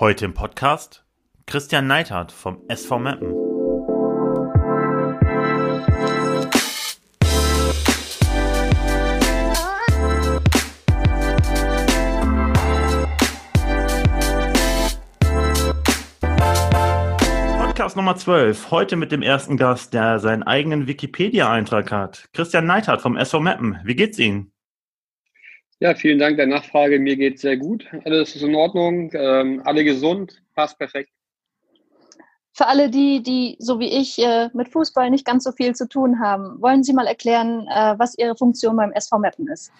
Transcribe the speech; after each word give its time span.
Heute 0.00 0.26
im 0.26 0.32
Podcast 0.32 1.04
Christian 1.46 1.88
Neithardt 1.88 2.30
vom 2.30 2.62
SV 2.68 3.00
Meppen. 3.00 3.32
Podcast 17.58 17.96
Nummer 17.96 18.14
12. 18.14 18.70
Heute 18.70 18.94
mit 18.94 19.10
dem 19.10 19.22
ersten 19.22 19.56
Gast, 19.56 19.94
der 19.94 20.20
seinen 20.20 20.44
eigenen 20.44 20.86
Wikipedia-Eintrag 20.86 21.90
hat. 21.90 22.28
Christian 22.32 22.66
Neithardt 22.66 23.00
vom 23.00 23.16
SV 23.16 23.40
Meppen. 23.40 23.80
Wie 23.82 23.96
geht's 23.96 24.20
Ihnen? 24.20 24.52
Ja, 25.80 25.94
vielen 25.94 26.18
Dank 26.18 26.36
der 26.36 26.48
Nachfrage. 26.48 26.98
Mir 26.98 27.16
geht 27.16 27.38
sehr 27.38 27.56
gut. 27.56 27.86
Alles 28.04 28.34
ist 28.34 28.42
in 28.42 28.56
Ordnung. 28.56 29.12
Ähm, 29.14 29.62
alle 29.64 29.84
gesund. 29.84 30.42
Passt 30.54 30.76
perfekt. 30.76 31.10
Für 32.52 32.66
alle 32.66 32.90
die, 32.90 33.22
die 33.22 33.56
so 33.60 33.78
wie 33.78 33.88
ich 33.88 34.18
äh, 34.18 34.48
mit 34.54 34.68
Fußball 34.70 35.08
nicht 35.10 35.24
ganz 35.24 35.44
so 35.44 35.52
viel 35.52 35.76
zu 35.76 35.88
tun 35.88 36.18
haben, 36.18 36.60
wollen 36.60 36.82
Sie 36.82 36.92
mal 36.92 37.06
erklären, 37.06 37.68
äh, 37.68 37.94
was 37.96 38.18
Ihre 38.18 38.34
Funktion 38.34 38.76
beim 38.76 38.90
SV 38.90 39.18
Meppen 39.20 39.46
ist? 39.46 39.70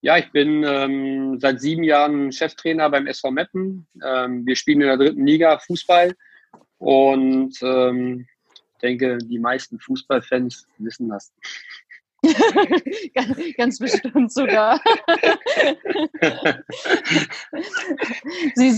Ja, 0.00 0.18
ich 0.18 0.32
bin 0.32 0.64
ähm, 0.66 1.38
seit 1.38 1.60
sieben 1.60 1.84
Jahren 1.84 2.32
Cheftrainer 2.32 2.90
beim 2.90 3.06
SV 3.06 3.30
Meppen. 3.30 3.86
Ähm, 4.04 4.44
wir 4.44 4.56
spielen 4.56 4.80
in 4.80 4.88
der 4.88 4.96
dritten 4.96 5.24
Liga 5.24 5.56
Fußball 5.58 6.12
und 6.78 7.56
ähm, 7.62 8.26
ich 8.72 8.78
denke, 8.82 9.18
die 9.18 9.38
meisten 9.38 9.78
Fußballfans 9.78 10.66
wissen 10.78 11.08
das. 11.08 11.32
Ganz 13.56 13.78
bestimmt 13.78 14.32
sogar. 14.32 14.80
Sie, 18.54 18.70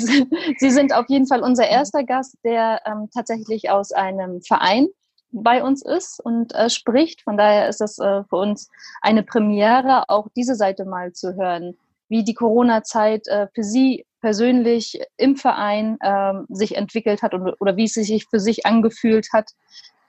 Sie, 0.59 0.71
sind 0.71 0.95
auf 0.95 1.07
jeden 1.09 1.27
Fall 1.27 1.43
unser 1.43 1.69
erster 1.69 2.05
Gast, 2.05 2.37
der 2.45 2.81
ähm, 2.87 3.09
tatsächlich 3.13 3.71
aus 3.71 3.93
einem 3.93 4.43
Verein 4.43 4.89
bei 5.33 5.63
uns 5.63 5.85
ist 5.85 6.21
und 6.21 6.55
äh, 6.55 6.71
spricht. 6.71 7.23
Von 7.23 7.37
daher 7.37 7.69
ist 7.69 7.81
es 7.81 7.99
äh, 7.99 8.25
für 8.25 8.37
uns 8.37 8.71
eine 9.03 9.23
Premiere, 9.23 10.09
auch 10.09 10.29
diese 10.35 10.55
Seite 10.55 10.85
mal 10.85 11.13
zu 11.13 11.35
hören, 11.37 11.77
wie 12.09 12.25
die 12.25 12.35
Corona-Zeit 12.35 13.27
äh, 13.29 13.49
für 13.55 13.63
Sie 13.63 14.06
persönlich 14.21 15.01
im 15.17 15.37
Verein 15.37 15.99
ähm, 16.03 16.47
sich 16.49 16.77
entwickelt 16.77 17.23
hat 17.23 17.35
und, 17.35 17.55
oder 17.61 17.77
wie 17.77 17.85
es 17.85 17.95
sich 17.95 18.27
für 18.29 18.41
sich 18.41 18.67
angefühlt 18.67 19.29
hat, 19.33 19.51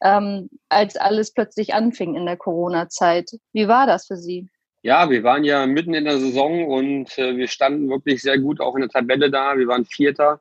ähm, 0.02 0.50
als 0.70 0.96
alles 0.96 1.34
plötzlich 1.34 1.74
anfing 1.74 2.16
in 2.16 2.26
der 2.26 2.38
Corona-Zeit. 2.38 3.32
Wie 3.54 3.68
war 3.68 3.88
das 3.88 4.08
für 4.08 4.18
Sie? 4.18 4.48
Ja, 4.84 5.10
wir 5.10 5.24
waren 5.24 5.44
ja 5.44 5.66
mitten 5.66 5.94
in 5.94 6.06
der 6.06 6.20
Saison 6.20 6.68
und 6.68 7.18
äh, 7.18 7.36
wir 7.36 7.48
standen 7.48 7.90
wirklich 7.90 8.22
sehr 8.22 8.38
gut 8.38 8.62
auch 8.62 8.76
in 8.76 8.82
der 8.82 8.90
Tabelle 8.90 9.30
da. 9.30 9.58
Wir 9.58 9.68
waren 9.68 9.86
Vierter. 9.86 10.40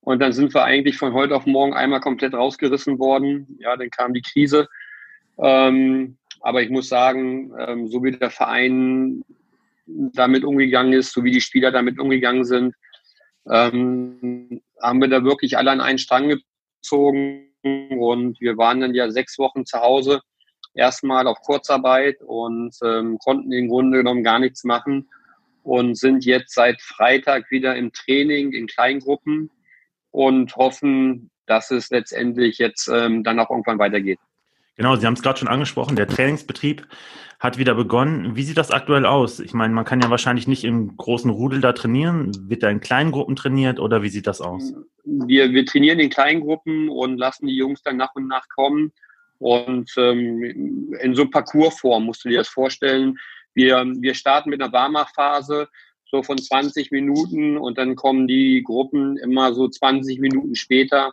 Und 0.00 0.20
dann 0.20 0.32
sind 0.32 0.52
wir 0.54 0.64
eigentlich 0.64 0.96
von 0.96 1.12
heute 1.12 1.36
auf 1.36 1.46
morgen 1.46 1.74
einmal 1.74 2.00
komplett 2.00 2.34
rausgerissen 2.34 2.98
worden. 2.98 3.58
Ja, 3.60 3.76
dann 3.76 3.90
kam 3.90 4.14
die 4.14 4.22
Krise. 4.22 4.68
Ähm, 5.38 6.16
aber 6.40 6.62
ich 6.62 6.70
muss 6.70 6.88
sagen, 6.88 7.52
ähm, 7.58 7.88
so 7.88 8.02
wie 8.02 8.12
der 8.12 8.30
Verein 8.30 9.24
damit 9.86 10.44
umgegangen 10.44 10.92
ist, 10.92 11.12
so 11.12 11.22
wie 11.24 11.30
die 11.30 11.40
Spieler 11.40 11.70
damit 11.70 11.98
umgegangen 11.98 12.44
sind, 12.44 12.74
ähm, 13.50 14.62
haben 14.80 15.00
wir 15.00 15.08
da 15.08 15.24
wirklich 15.24 15.56
alle 15.56 15.70
an 15.70 15.80
einen 15.80 15.98
Strang 15.98 16.28
gezogen 16.28 17.48
und 17.62 18.40
wir 18.40 18.56
waren 18.56 18.80
dann 18.80 18.94
ja 18.94 19.10
sechs 19.10 19.38
Wochen 19.38 19.64
zu 19.64 19.80
Hause, 19.80 20.20
erstmal 20.74 21.26
auf 21.26 21.40
Kurzarbeit 21.40 22.20
und 22.22 22.74
ähm, 22.84 23.18
konnten 23.18 23.52
im 23.52 23.68
Grunde 23.68 23.98
genommen 23.98 24.24
gar 24.24 24.38
nichts 24.38 24.64
machen 24.64 25.08
und 25.62 25.96
sind 25.96 26.24
jetzt 26.24 26.54
seit 26.54 26.80
Freitag 26.80 27.50
wieder 27.50 27.76
im 27.76 27.92
Training 27.92 28.52
in 28.52 28.66
Kleingruppen 28.66 29.50
und 30.10 30.56
hoffen, 30.56 31.30
dass 31.46 31.70
es 31.70 31.90
letztendlich 31.90 32.58
jetzt 32.58 32.88
ähm, 32.88 33.22
dann 33.22 33.38
auch 33.38 33.50
irgendwann 33.50 33.78
weitergeht. 33.78 34.18
Genau, 34.76 34.96
Sie 34.96 35.06
haben 35.06 35.14
es 35.14 35.22
gerade 35.22 35.38
schon 35.38 35.48
angesprochen, 35.48 35.96
der 35.96 36.08
Trainingsbetrieb 36.08 36.86
hat 37.38 37.58
wieder 37.58 37.74
begonnen. 37.74 38.36
Wie 38.36 38.44
sieht 38.44 38.56
das 38.56 38.70
aktuell 38.70 39.04
aus? 39.04 39.40
Ich 39.40 39.52
meine, 39.52 39.74
man 39.74 39.84
kann 39.84 40.00
ja 40.00 40.08
wahrscheinlich 40.10 40.46
nicht 40.46 40.62
im 40.62 40.96
großen 40.96 41.28
Rudel 41.28 41.60
da 41.60 41.72
trainieren. 41.72 42.30
Wird 42.48 42.62
da 42.62 42.70
in 42.70 42.80
kleinen 42.80 43.10
Gruppen 43.10 43.34
trainiert 43.34 43.80
oder 43.80 44.02
wie 44.02 44.08
sieht 44.08 44.28
das 44.28 44.40
aus? 44.40 44.72
Wir, 45.04 45.52
wir 45.52 45.66
trainieren 45.66 45.98
in 45.98 46.08
kleinen 46.08 46.40
Gruppen 46.40 46.88
und 46.88 47.18
lassen 47.18 47.46
die 47.48 47.56
Jungs 47.56 47.82
dann 47.82 47.96
nach 47.96 48.14
und 48.14 48.28
nach 48.28 48.48
kommen. 48.48 48.92
Und 49.38 49.92
ähm, 49.96 50.94
in 51.00 51.14
so 51.16 51.28
Parcoursform 51.28 52.04
musst 52.04 52.24
du 52.24 52.28
dir 52.28 52.38
das 52.38 52.48
vorstellen. 52.48 53.18
Wir, 53.54 53.84
wir 53.98 54.14
starten 54.14 54.50
mit 54.50 54.62
einer 54.62 54.72
Warmachphase 54.72 55.68
so 56.04 56.22
von 56.22 56.38
20 56.38 56.92
Minuten 56.92 57.58
und 57.58 57.76
dann 57.76 57.96
kommen 57.96 58.28
die 58.28 58.62
Gruppen 58.62 59.16
immer 59.16 59.52
so 59.52 59.66
20 59.66 60.20
Minuten 60.20 60.54
später 60.54 61.12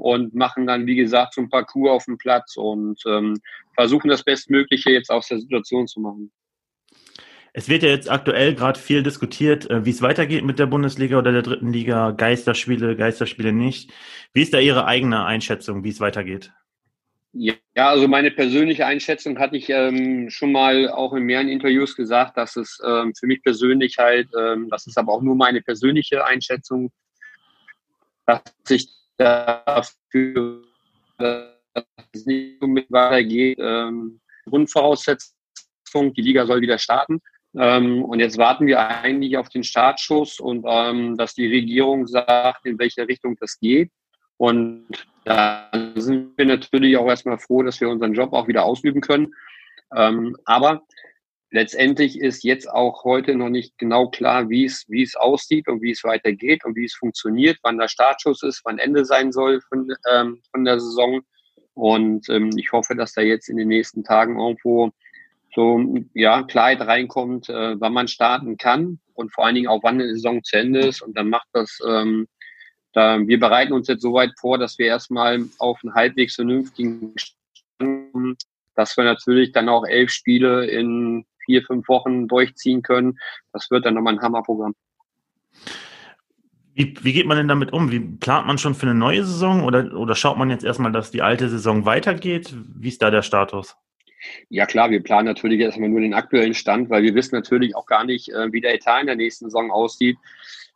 und 0.00 0.34
machen 0.34 0.66
dann, 0.66 0.86
wie 0.86 0.96
gesagt, 0.96 1.34
so 1.34 1.42
ein 1.42 1.50
Parcours 1.50 1.90
auf 1.90 2.04
dem 2.06 2.18
Platz 2.18 2.56
und 2.56 3.00
ähm, 3.06 3.38
versuchen 3.74 4.08
das 4.08 4.22
Bestmögliche 4.22 4.90
jetzt 4.90 5.10
aus 5.10 5.28
der 5.28 5.38
Situation 5.38 5.86
zu 5.86 6.00
machen. 6.00 6.32
Es 7.52 7.68
wird 7.68 7.82
ja 7.82 7.88
jetzt 7.88 8.10
aktuell 8.10 8.54
gerade 8.54 8.78
viel 8.78 9.02
diskutiert, 9.02 9.68
äh, 9.70 9.84
wie 9.84 9.90
es 9.90 10.02
weitergeht 10.02 10.44
mit 10.44 10.58
der 10.58 10.66
Bundesliga 10.66 11.18
oder 11.18 11.32
der 11.32 11.42
dritten 11.42 11.72
Liga, 11.72 12.12
Geisterspiele, 12.12 12.96
Geisterspiele 12.96 13.52
nicht. 13.52 13.92
Wie 14.32 14.42
ist 14.42 14.54
da 14.54 14.58
Ihre 14.58 14.86
eigene 14.86 15.24
Einschätzung, 15.24 15.82
wie 15.82 15.90
es 15.90 16.00
weitergeht? 16.00 16.52
Ja, 17.32 17.54
also 17.76 18.08
meine 18.08 18.32
persönliche 18.32 18.86
Einschätzung 18.86 19.38
hatte 19.38 19.56
ich 19.56 19.68
ähm, 19.68 20.30
schon 20.30 20.50
mal 20.50 20.88
auch 20.88 21.12
in 21.12 21.22
mehreren 21.22 21.48
Interviews 21.48 21.94
gesagt, 21.94 22.36
dass 22.36 22.56
es 22.56 22.80
ähm, 22.84 23.12
für 23.18 23.26
mich 23.26 23.42
persönlich 23.42 23.98
halt, 23.98 24.28
ähm, 24.36 24.68
das 24.68 24.88
ist 24.88 24.98
aber 24.98 25.12
auch 25.12 25.22
nur 25.22 25.36
meine 25.36 25.62
persönliche 25.62 26.24
Einschätzung, 26.24 26.90
dass 28.26 28.42
ich 28.68 28.88
dafür, 29.20 30.62
dass 31.18 31.84
es 32.12 32.26
nicht 32.26 32.62
mit 32.62 32.90
weitergeht. 32.90 33.58
Ähm, 33.60 34.20
Grundvoraussetzung, 34.46 36.14
die 36.16 36.22
Liga 36.22 36.46
soll 36.46 36.60
wieder 36.60 36.78
starten. 36.78 37.20
Ähm, 37.56 38.04
und 38.04 38.20
jetzt 38.20 38.38
warten 38.38 38.66
wir 38.66 38.80
eigentlich 38.80 39.36
auf 39.36 39.48
den 39.48 39.64
Startschuss 39.64 40.40
und 40.40 40.64
ähm, 40.66 41.16
dass 41.16 41.34
die 41.34 41.48
Regierung 41.48 42.06
sagt, 42.06 42.64
in 42.64 42.78
welche 42.78 43.06
Richtung 43.06 43.36
das 43.40 43.58
geht. 43.58 43.90
Und 44.36 44.86
da 45.24 45.68
sind 45.96 46.38
wir 46.38 46.46
natürlich 46.46 46.96
auch 46.96 47.06
erstmal 47.06 47.38
froh, 47.38 47.62
dass 47.62 47.80
wir 47.80 47.90
unseren 47.90 48.14
Job 48.14 48.32
auch 48.32 48.48
wieder 48.48 48.64
ausüben 48.64 49.00
können. 49.00 49.34
Ähm, 49.94 50.36
aber 50.44 50.82
letztendlich 51.50 52.20
ist 52.20 52.44
jetzt 52.44 52.70
auch 52.70 53.04
heute 53.04 53.34
noch 53.34 53.48
nicht 53.48 53.76
genau 53.78 54.08
klar, 54.08 54.48
wie 54.48 54.64
es, 54.64 54.84
wie 54.88 55.02
es 55.02 55.16
aussieht 55.16 55.68
und 55.68 55.82
wie 55.82 55.90
es 55.90 56.04
weitergeht 56.04 56.64
und 56.64 56.76
wie 56.76 56.84
es 56.84 56.94
funktioniert, 56.94 57.58
wann 57.62 57.78
der 57.78 57.88
Startschuss 57.88 58.42
ist, 58.42 58.62
wann 58.64 58.78
Ende 58.78 59.04
sein 59.04 59.32
soll 59.32 59.60
von, 59.62 59.88
ähm, 60.12 60.40
von 60.50 60.64
der 60.64 60.78
Saison. 60.78 61.20
Und 61.74 62.28
ähm, 62.28 62.50
ich 62.56 62.72
hoffe, 62.72 62.94
dass 62.94 63.14
da 63.14 63.22
jetzt 63.22 63.48
in 63.48 63.56
den 63.56 63.68
nächsten 63.68 64.04
Tagen 64.04 64.38
irgendwo 64.38 64.90
so 65.54 65.80
ja, 66.14 66.44
Klarheit 66.44 66.80
reinkommt, 66.80 67.48
äh, 67.48 67.80
wann 67.80 67.92
man 67.92 68.06
starten 68.06 68.56
kann 68.56 69.00
und 69.14 69.32
vor 69.34 69.44
allen 69.44 69.56
Dingen 69.56 69.68
auch 69.68 69.82
wann 69.82 69.98
die 69.98 70.08
Saison 70.14 70.42
zu 70.44 70.56
Ende 70.56 70.80
ist. 70.80 71.02
Und 71.02 71.16
dann 71.16 71.28
macht 71.28 71.48
das, 71.52 71.78
ähm, 71.86 72.28
da, 72.92 73.18
wir 73.26 73.40
bereiten 73.40 73.72
uns 73.72 73.88
jetzt 73.88 74.02
soweit 74.02 74.30
vor, 74.38 74.58
dass 74.58 74.78
wir 74.78 74.86
erstmal 74.86 75.44
auf 75.58 75.80
einen 75.82 75.94
halbwegs 75.94 76.36
vernünftigen 76.36 77.14
dass 78.74 78.96
wir 78.96 79.04
natürlich 79.04 79.52
dann 79.52 79.68
auch 79.68 79.84
elf 79.86 80.10
Spiele 80.10 80.66
in 80.66 81.24
vier, 81.44 81.62
fünf 81.62 81.88
Wochen 81.88 82.28
durchziehen 82.28 82.82
können. 82.82 83.18
Das 83.52 83.70
wird 83.70 83.84
dann 83.86 83.94
nochmal 83.94 84.14
ein 84.14 84.22
Hammerprogramm. 84.22 84.74
Wie, 86.74 86.94
wie 87.02 87.12
geht 87.12 87.26
man 87.26 87.36
denn 87.36 87.48
damit 87.48 87.72
um? 87.72 87.90
Wie 87.90 88.00
plant 88.00 88.46
man 88.46 88.58
schon 88.58 88.74
für 88.74 88.86
eine 88.86 88.94
neue 88.94 89.24
Saison 89.24 89.64
oder, 89.64 89.92
oder 89.96 90.14
schaut 90.14 90.38
man 90.38 90.50
jetzt 90.50 90.64
erstmal, 90.64 90.92
dass 90.92 91.10
die 91.10 91.22
alte 91.22 91.48
Saison 91.48 91.84
weitergeht? 91.84 92.54
Wie 92.74 92.88
ist 92.88 93.02
da 93.02 93.10
der 93.10 93.22
Status? 93.22 93.76
Ja 94.48 94.66
klar, 94.66 94.90
wir 94.90 95.02
planen 95.02 95.26
natürlich 95.26 95.60
erstmal 95.60 95.88
nur 95.88 96.00
den 96.00 96.14
aktuellen 96.14 96.54
Stand, 96.54 96.90
weil 96.90 97.02
wir 97.02 97.14
wissen 97.14 97.34
natürlich 97.34 97.74
auch 97.74 97.86
gar 97.86 98.04
nicht, 98.04 98.28
äh, 98.30 98.52
wie 98.52 98.60
der 98.60 98.74
Etat 98.74 99.00
in 99.00 99.06
der 99.06 99.16
nächsten 99.16 99.46
Saison 99.46 99.70
aussieht. 99.70 100.16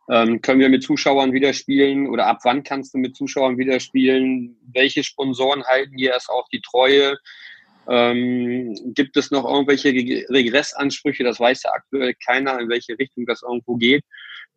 Ähm, 0.09 0.41
können 0.41 0.59
wir 0.59 0.69
mit 0.69 0.83
Zuschauern 0.83 1.33
wieder 1.33 1.53
spielen 1.53 2.07
oder 2.07 2.27
ab 2.27 2.39
wann 2.43 2.63
kannst 2.63 2.93
du 2.93 2.97
mit 2.97 3.15
Zuschauern 3.15 3.57
wieder 3.57 3.79
spielen? 3.79 4.57
Welche 4.71 5.03
Sponsoren 5.03 5.63
halten 5.63 5.97
hier 5.97 6.11
erst 6.11 6.29
auch 6.29 6.47
die 6.49 6.61
Treue? 6.61 7.17
Ähm, 7.87 8.75
gibt 8.95 9.15
es 9.17 9.31
noch 9.31 9.45
irgendwelche 9.45 9.89
Regressansprüche? 9.89 11.23
Das 11.23 11.39
weiß 11.39 11.63
ja 11.63 11.71
aktuell 11.71 12.13
keiner, 12.25 12.59
in 12.59 12.69
welche 12.69 12.97
Richtung 12.97 13.25
das 13.25 13.43
irgendwo 13.43 13.75
geht. 13.75 14.03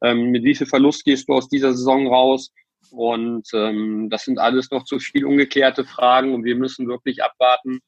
Ähm, 0.02 0.30
mit 0.30 0.44
wie 0.44 0.54
viel 0.54 0.66
Verlust 0.66 1.04
gehst 1.04 1.28
du 1.28 1.34
aus 1.34 1.48
dieser 1.48 1.74
Saison 1.74 2.06
raus? 2.06 2.52
Und 2.90 3.46
ähm, 3.52 4.08
das 4.10 4.24
sind 4.24 4.38
alles 4.38 4.70
noch 4.70 4.84
zu 4.84 4.98
viel 4.98 5.24
ungeklärte 5.24 5.84
Fragen 5.84 6.34
und 6.34 6.44
wir 6.44 6.56
müssen 6.56 6.88
wirklich 6.88 7.22
abwarten, 7.22 7.80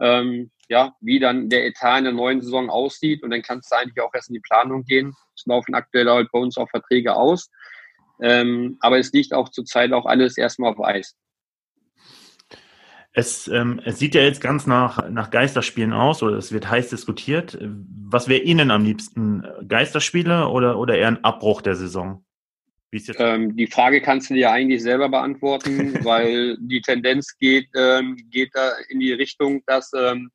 ähm, 0.00 0.50
ja, 0.68 0.94
wie 1.00 1.18
dann 1.18 1.48
der 1.50 1.66
Etat 1.66 1.98
in 1.98 2.04
der 2.04 2.12
neuen 2.14 2.40
Saison 2.40 2.70
aussieht. 2.70 3.22
Und 3.22 3.30
dann 3.30 3.42
kannst 3.42 3.70
du 3.70 3.76
eigentlich 3.76 4.00
auch 4.00 4.14
erst 4.14 4.30
in 4.30 4.34
die 4.34 4.40
Planung 4.40 4.84
gehen. 4.84 5.14
Es 5.36 5.44
laufen 5.46 5.74
aktuell 5.74 6.08
halt 6.08 6.30
bei 6.32 6.38
uns 6.38 6.56
auch 6.56 6.70
Verträge 6.70 7.16
aus. 7.16 7.50
Ähm, 8.22 8.76
aber 8.80 8.98
es 8.98 9.12
liegt 9.12 9.34
auch 9.34 9.48
zurzeit 9.48 9.92
auch 9.92 10.06
alles 10.06 10.38
erstmal 10.38 10.72
auf 10.72 10.80
Eis. 10.80 11.16
Es, 13.12 13.48
ähm, 13.48 13.80
es 13.84 13.98
sieht 13.98 14.14
ja 14.14 14.22
jetzt 14.22 14.40
ganz 14.40 14.66
nach, 14.66 15.10
nach 15.10 15.30
Geisterspielen 15.30 15.92
aus 15.92 16.22
oder 16.22 16.36
es 16.36 16.52
wird 16.52 16.70
heiß 16.70 16.90
diskutiert. 16.90 17.58
Was 17.60 18.28
wäre 18.28 18.42
Ihnen 18.42 18.70
am 18.70 18.84
liebsten? 18.84 19.44
Geisterspiele 19.66 20.48
oder, 20.48 20.78
oder 20.78 20.96
eher 20.96 21.08
ein 21.08 21.24
Abbruch 21.24 21.60
der 21.60 21.74
Saison? 21.74 22.24
Ähm, 23.18 23.56
die 23.56 23.66
Frage 23.66 24.00
kannst 24.00 24.30
du 24.30 24.34
dir 24.34 24.50
eigentlich 24.50 24.82
selber 24.82 25.08
beantworten, 25.08 25.94
weil 26.04 26.56
die 26.60 26.80
Tendenz 26.80 27.36
geht, 27.38 27.68
ähm, 27.76 28.16
geht 28.30 28.50
da 28.54 28.72
in 28.88 29.00
die 29.00 29.12
Richtung, 29.12 29.62
dass, 29.66 29.92
ähm, 29.96 30.30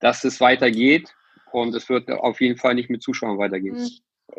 dass 0.00 0.24
es 0.24 0.40
weitergeht 0.40 1.12
und 1.52 1.74
es 1.74 1.88
wird 1.88 2.10
auf 2.10 2.40
jeden 2.40 2.58
Fall 2.58 2.74
nicht 2.74 2.90
mit 2.90 3.02
Zuschauern 3.02 3.38
weitergehen. 3.38 3.76
Hm. 3.76 3.88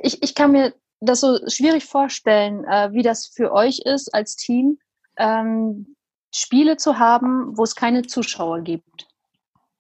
Ich, 0.03 0.21
ich 0.21 0.35
kann 0.35 0.51
mir 0.51 0.73
das 1.01 1.21
so 1.21 1.37
schwierig 1.47 1.85
vorstellen, 1.85 2.65
äh, 2.65 2.91
wie 2.91 3.03
das 3.03 3.27
für 3.27 3.51
euch 3.51 3.79
ist 3.85 4.13
als 4.13 4.35
Team, 4.35 4.79
ähm, 5.17 5.95
Spiele 6.33 6.77
zu 6.77 6.99
haben, 6.99 7.57
wo 7.57 7.63
es 7.63 7.75
keine 7.75 8.03
Zuschauer 8.03 8.61
gibt. 8.61 9.07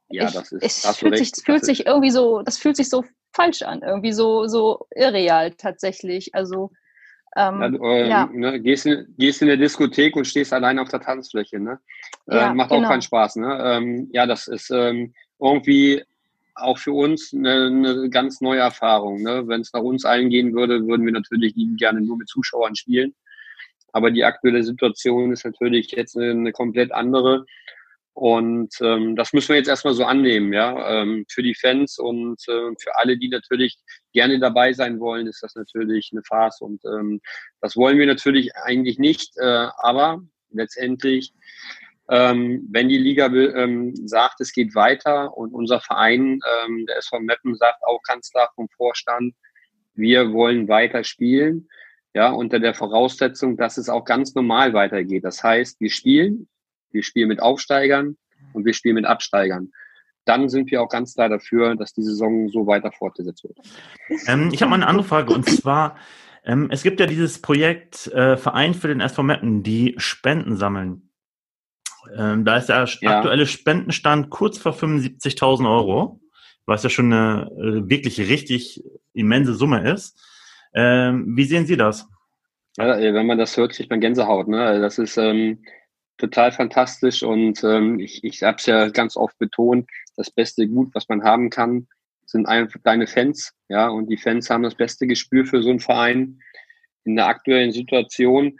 Ja, 0.09 0.27
ich, 0.27 0.33
das 0.33 0.51
ist. 0.51 0.85
Es 0.85 0.97
fühlt, 0.97 1.17
sich, 1.17 1.31
fühlt 1.43 1.65
sich 1.65 1.85
irgendwie 1.85 2.09
so, 2.09 2.41
das 2.41 2.57
fühlt 2.57 2.75
sich 2.75 2.89
so 2.89 3.03
falsch 3.31 3.61
an, 3.61 3.81
irgendwie 3.81 4.11
so, 4.11 4.47
so 4.47 4.87
irreal 4.95 5.51
tatsächlich. 5.51 6.33
Also 6.33 6.71
ähm, 7.35 7.61
ja, 7.61 7.69
du, 7.69 7.83
äh, 7.83 8.09
ja. 8.09 8.29
Ne, 8.33 8.59
gehst, 8.59 8.85
in, 8.85 9.13
gehst 9.17 9.41
in 9.41 9.49
der 9.49 9.57
Diskothek 9.57 10.15
und 10.15 10.25
stehst 10.25 10.51
allein 10.51 10.79
auf 10.79 10.89
der 10.89 11.01
Tanzfläche. 11.01 11.59
Ne? 11.59 11.79
Äh, 12.27 12.37
ja, 12.37 12.53
macht 12.53 12.71
genau. 12.71 12.85
auch 12.85 12.89
keinen 12.89 13.01
Spaß. 13.01 13.35
Ne? 13.37 13.59
Ähm, 13.63 14.09
ja, 14.11 14.25
das 14.25 14.47
ist 14.47 14.71
ähm, 14.71 15.13
irgendwie 15.39 16.03
auch 16.55 16.77
für 16.77 16.91
uns 16.91 17.33
eine, 17.33 17.67
eine 17.67 18.09
ganz 18.09 18.41
neue 18.41 18.59
Erfahrung. 18.59 19.21
Ne? 19.21 19.47
Wenn 19.47 19.61
es 19.61 19.71
nach 19.73 19.81
uns 19.81 20.05
allen 20.05 20.29
gehen 20.29 20.53
würde, 20.53 20.85
würden 20.87 21.05
wir 21.05 21.13
natürlich 21.13 21.53
gerne 21.77 22.01
nur 22.01 22.17
mit 22.17 22.27
Zuschauern 22.27 22.75
spielen. 22.75 23.13
Aber 23.93 24.11
die 24.11 24.23
aktuelle 24.23 24.63
Situation 24.63 25.31
ist 25.31 25.45
natürlich 25.45 25.91
jetzt 25.91 26.17
eine, 26.17 26.51
komplett 26.51 26.91
andere. 26.91 27.45
Und 28.13 28.73
ähm, 28.81 29.15
das 29.15 29.31
müssen 29.31 29.49
wir 29.49 29.55
jetzt 29.55 29.69
erstmal 29.69 29.93
so 29.93 30.03
annehmen, 30.03 30.51
ja. 30.51 31.01
Ähm, 31.01 31.25
für 31.29 31.41
die 31.41 31.55
Fans 31.55 31.97
und 31.99 32.41
äh, 32.49 32.71
für 32.77 32.97
alle, 32.97 33.17
die 33.17 33.29
natürlich 33.29 33.77
gerne 34.11 34.39
dabei 34.39 34.73
sein 34.73 34.99
wollen, 34.99 35.27
ist 35.27 35.41
das 35.41 35.55
natürlich 35.55 36.09
eine 36.11 36.23
Farce. 36.23 36.59
Und 36.61 36.83
ähm, 36.85 37.21
das 37.61 37.77
wollen 37.77 37.97
wir 37.97 38.07
natürlich 38.07 38.55
eigentlich 38.57 38.99
nicht. 38.99 39.37
Äh, 39.37 39.67
aber 39.77 40.21
letztendlich, 40.51 41.33
ähm, 42.09 42.67
wenn 42.69 42.89
die 42.89 42.97
Liga 42.97 43.27
ähm, 43.27 43.95
sagt, 43.95 44.41
es 44.41 44.51
geht 44.51 44.75
weiter 44.75 45.37
und 45.37 45.53
unser 45.53 45.79
Verein, 45.79 46.41
ähm, 46.65 46.85
der 46.87 46.97
SV 46.97 47.19
Meppen, 47.21 47.55
sagt 47.55 47.83
auch 47.83 48.01
ganz 48.03 48.31
klar 48.31 48.49
vom 48.55 48.67
Vorstand, 48.75 49.33
wir 49.93 50.33
wollen 50.33 50.67
weiter 50.67 51.03
spielen, 51.03 51.69
ja, 52.13 52.31
unter 52.31 52.59
der 52.59 52.73
Voraussetzung, 52.73 53.57
dass 53.57 53.77
es 53.77 53.89
auch 53.89 54.03
ganz 54.03 54.33
normal 54.35 54.73
weitergeht. 54.73 55.23
Das 55.23 55.43
heißt, 55.43 55.79
wir 55.79 55.89
spielen, 55.89 56.47
wir 56.91 57.03
spielen 57.03 57.27
mit 57.27 57.41
Aufsteigern 57.41 58.17
und 58.53 58.65
wir 58.65 58.73
spielen 58.73 58.95
mit 58.95 59.05
Absteigern. 59.05 59.71
Dann 60.25 60.49
sind 60.49 60.69
wir 60.71 60.81
auch 60.81 60.89
ganz 60.89 61.15
klar 61.15 61.29
dafür, 61.29 61.75
dass 61.75 61.93
die 61.93 62.03
Saison 62.03 62.49
so 62.49 62.67
weiter 62.67 62.91
fortgesetzt 62.91 63.43
wird. 63.43 63.57
Ähm, 64.27 64.49
ich 64.51 64.61
habe 64.61 64.69
mal 64.71 64.75
eine 64.75 64.87
andere 64.87 65.07
Frage 65.07 65.33
und 65.33 65.47
zwar, 65.49 65.97
ähm, 66.43 66.69
es 66.71 66.83
gibt 66.83 66.99
ja 66.99 67.05
dieses 67.05 67.41
Projekt 67.41 68.07
äh, 68.07 68.37
Verein 68.37 68.73
für 68.73 68.87
den 68.87 69.01
SV 69.01 69.23
Meppen, 69.23 69.63
die 69.63 69.95
Spenden 69.97 70.57
sammeln. 70.57 71.09
Ähm, 72.15 72.45
da 72.45 72.57
ist 72.57 72.67
der 72.67 72.87
ja. 73.01 73.17
aktuelle 73.17 73.45
Spendenstand 73.45 74.29
kurz 74.29 74.57
vor 74.57 74.73
75.000 74.73 75.69
Euro, 75.69 76.21
was 76.65 76.83
ja 76.83 76.89
schon 76.89 77.11
eine 77.11 77.51
äh, 77.51 77.89
wirklich 77.89 78.19
richtig 78.19 78.83
immense 79.13 79.53
Summe 79.53 79.89
ist. 79.91 80.19
Ähm, 80.73 81.35
wie 81.35 81.45
sehen 81.45 81.65
Sie 81.65 81.77
das? 81.77 82.07
Wenn 82.77 83.25
man 83.25 83.37
das 83.37 83.57
hört, 83.57 83.73
kriegt 83.73 83.89
man 83.89 83.99
Gänsehaut. 83.99 84.47
Ne? 84.47 84.79
Das 84.79 84.99
ist 84.99 85.17
ähm, 85.17 85.63
total 86.17 86.51
fantastisch 86.51 87.23
und 87.23 87.63
ähm, 87.63 87.99
ich, 87.99 88.23
ich 88.23 88.43
habe 88.43 88.57
es 88.57 88.65
ja 88.65 88.89
ganz 88.89 89.17
oft 89.17 89.37
betont, 89.39 89.89
das 90.15 90.29
beste 90.29 90.67
Gut, 90.67 90.93
was 90.93 91.09
man 91.09 91.23
haben 91.23 91.49
kann, 91.49 91.87
sind 92.25 92.45
einfach 92.45 92.79
deine 92.83 93.07
Fans. 93.07 93.53
Ja, 93.69 93.87
und 93.89 94.07
die 94.07 94.17
Fans 94.17 94.49
haben 94.49 94.63
das 94.63 94.75
beste 94.75 95.07
Gespür 95.07 95.45
für 95.45 95.63
so 95.63 95.69
einen 95.69 95.79
Verein. 95.79 96.39
In 97.05 97.15
der 97.15 97.27
aktuellen 97.27 97.71
Situation 97.71 98.59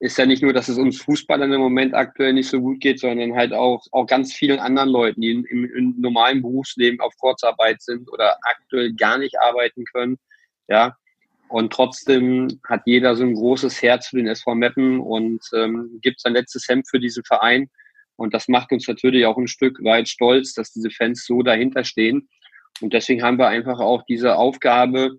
ist 0.00 0.18
ja 0.18 0.26
nicht 0.26 0.42
nur, 0.42 0.52
dass 0.52 0.68
es 0.68 0.78
uns 0.78 1.00
Fußballern 1.02 1.52
im 1.52 1.60
Moment 1.60 1.94
aktuell 1.94 2.32
nicht 2.32 2.48
so 2.48 2.60
gut 2.60 2.80
geht, 2.80 3.00
sondern 3.00 3.34
halt 3.34 3.52
auch, 3.52 3.84
auch 3.90 4.06
ganz 4.06 4.32
vielen 4.32 4.58
anderen 4.60 4.90
Leuten, 4.90 5.20
die 5.20 5.30
im, 5.30 5.64
im 5.64 5.94
normalen 5.98 6.42
Berufsleben 6.42 7.00
auf 7.00 7.16
Kurzarbeit 7.16 7.82
sind 7.82 8.10
oder 8.12 8.36
aktuell 8.42 8.94
gar 8.94 9.18
nicht 9.18 9.40
arbeiten 9.40 9.84
können. 9.84 10.18
Ja, 10.68 10.96
und 11.48 11.72
trotzdem 11.72 12.60
hat 12.66 12.82
jeder 12.86 13.16
so 13.16 13.24
ein 13.24 13.34
großes 13.34 13.82
Herz 13.82 14.08
für 14.08 14.16
den 14.16 14.26
SV 14.26 14.54
Meppen 14.54 15.00
und 15.00 15.40
ähm, 15.54 15.98
gibt 16.02 16.20
sein 16.20 16.34
letztes 16.34 16.68
Hemd 16.68 16.88
für 16.88 17.00
diesen 17.00 17.24
Verein. 17.24 17.68
Und 18.16 18.34
das 18.34 18.48
macht 18.48 18.72
uns 18.72 18.86
natürlich 18.88 19.24
auch 19.26 19.36
ein 19.36 19.48
Stück 19.48 19.82
weit 19.84 20.08
stolz, 20.08 20.52
dass 20.54 20.72
diese 20.72 20.90
Fans 20.90 21.24
so 21.24 21.42
dahinter 21.42 21.84
stehen. 21.84 22.28
Und 22.80 22.92
deswegen 22.92 23.22
haben 23.22 23.38
wir 23.38 23.48
einfach 23.48 23.80
auch 23.80 24.02
diese 24.06 24.36
Aufgabe, 24.36 25.18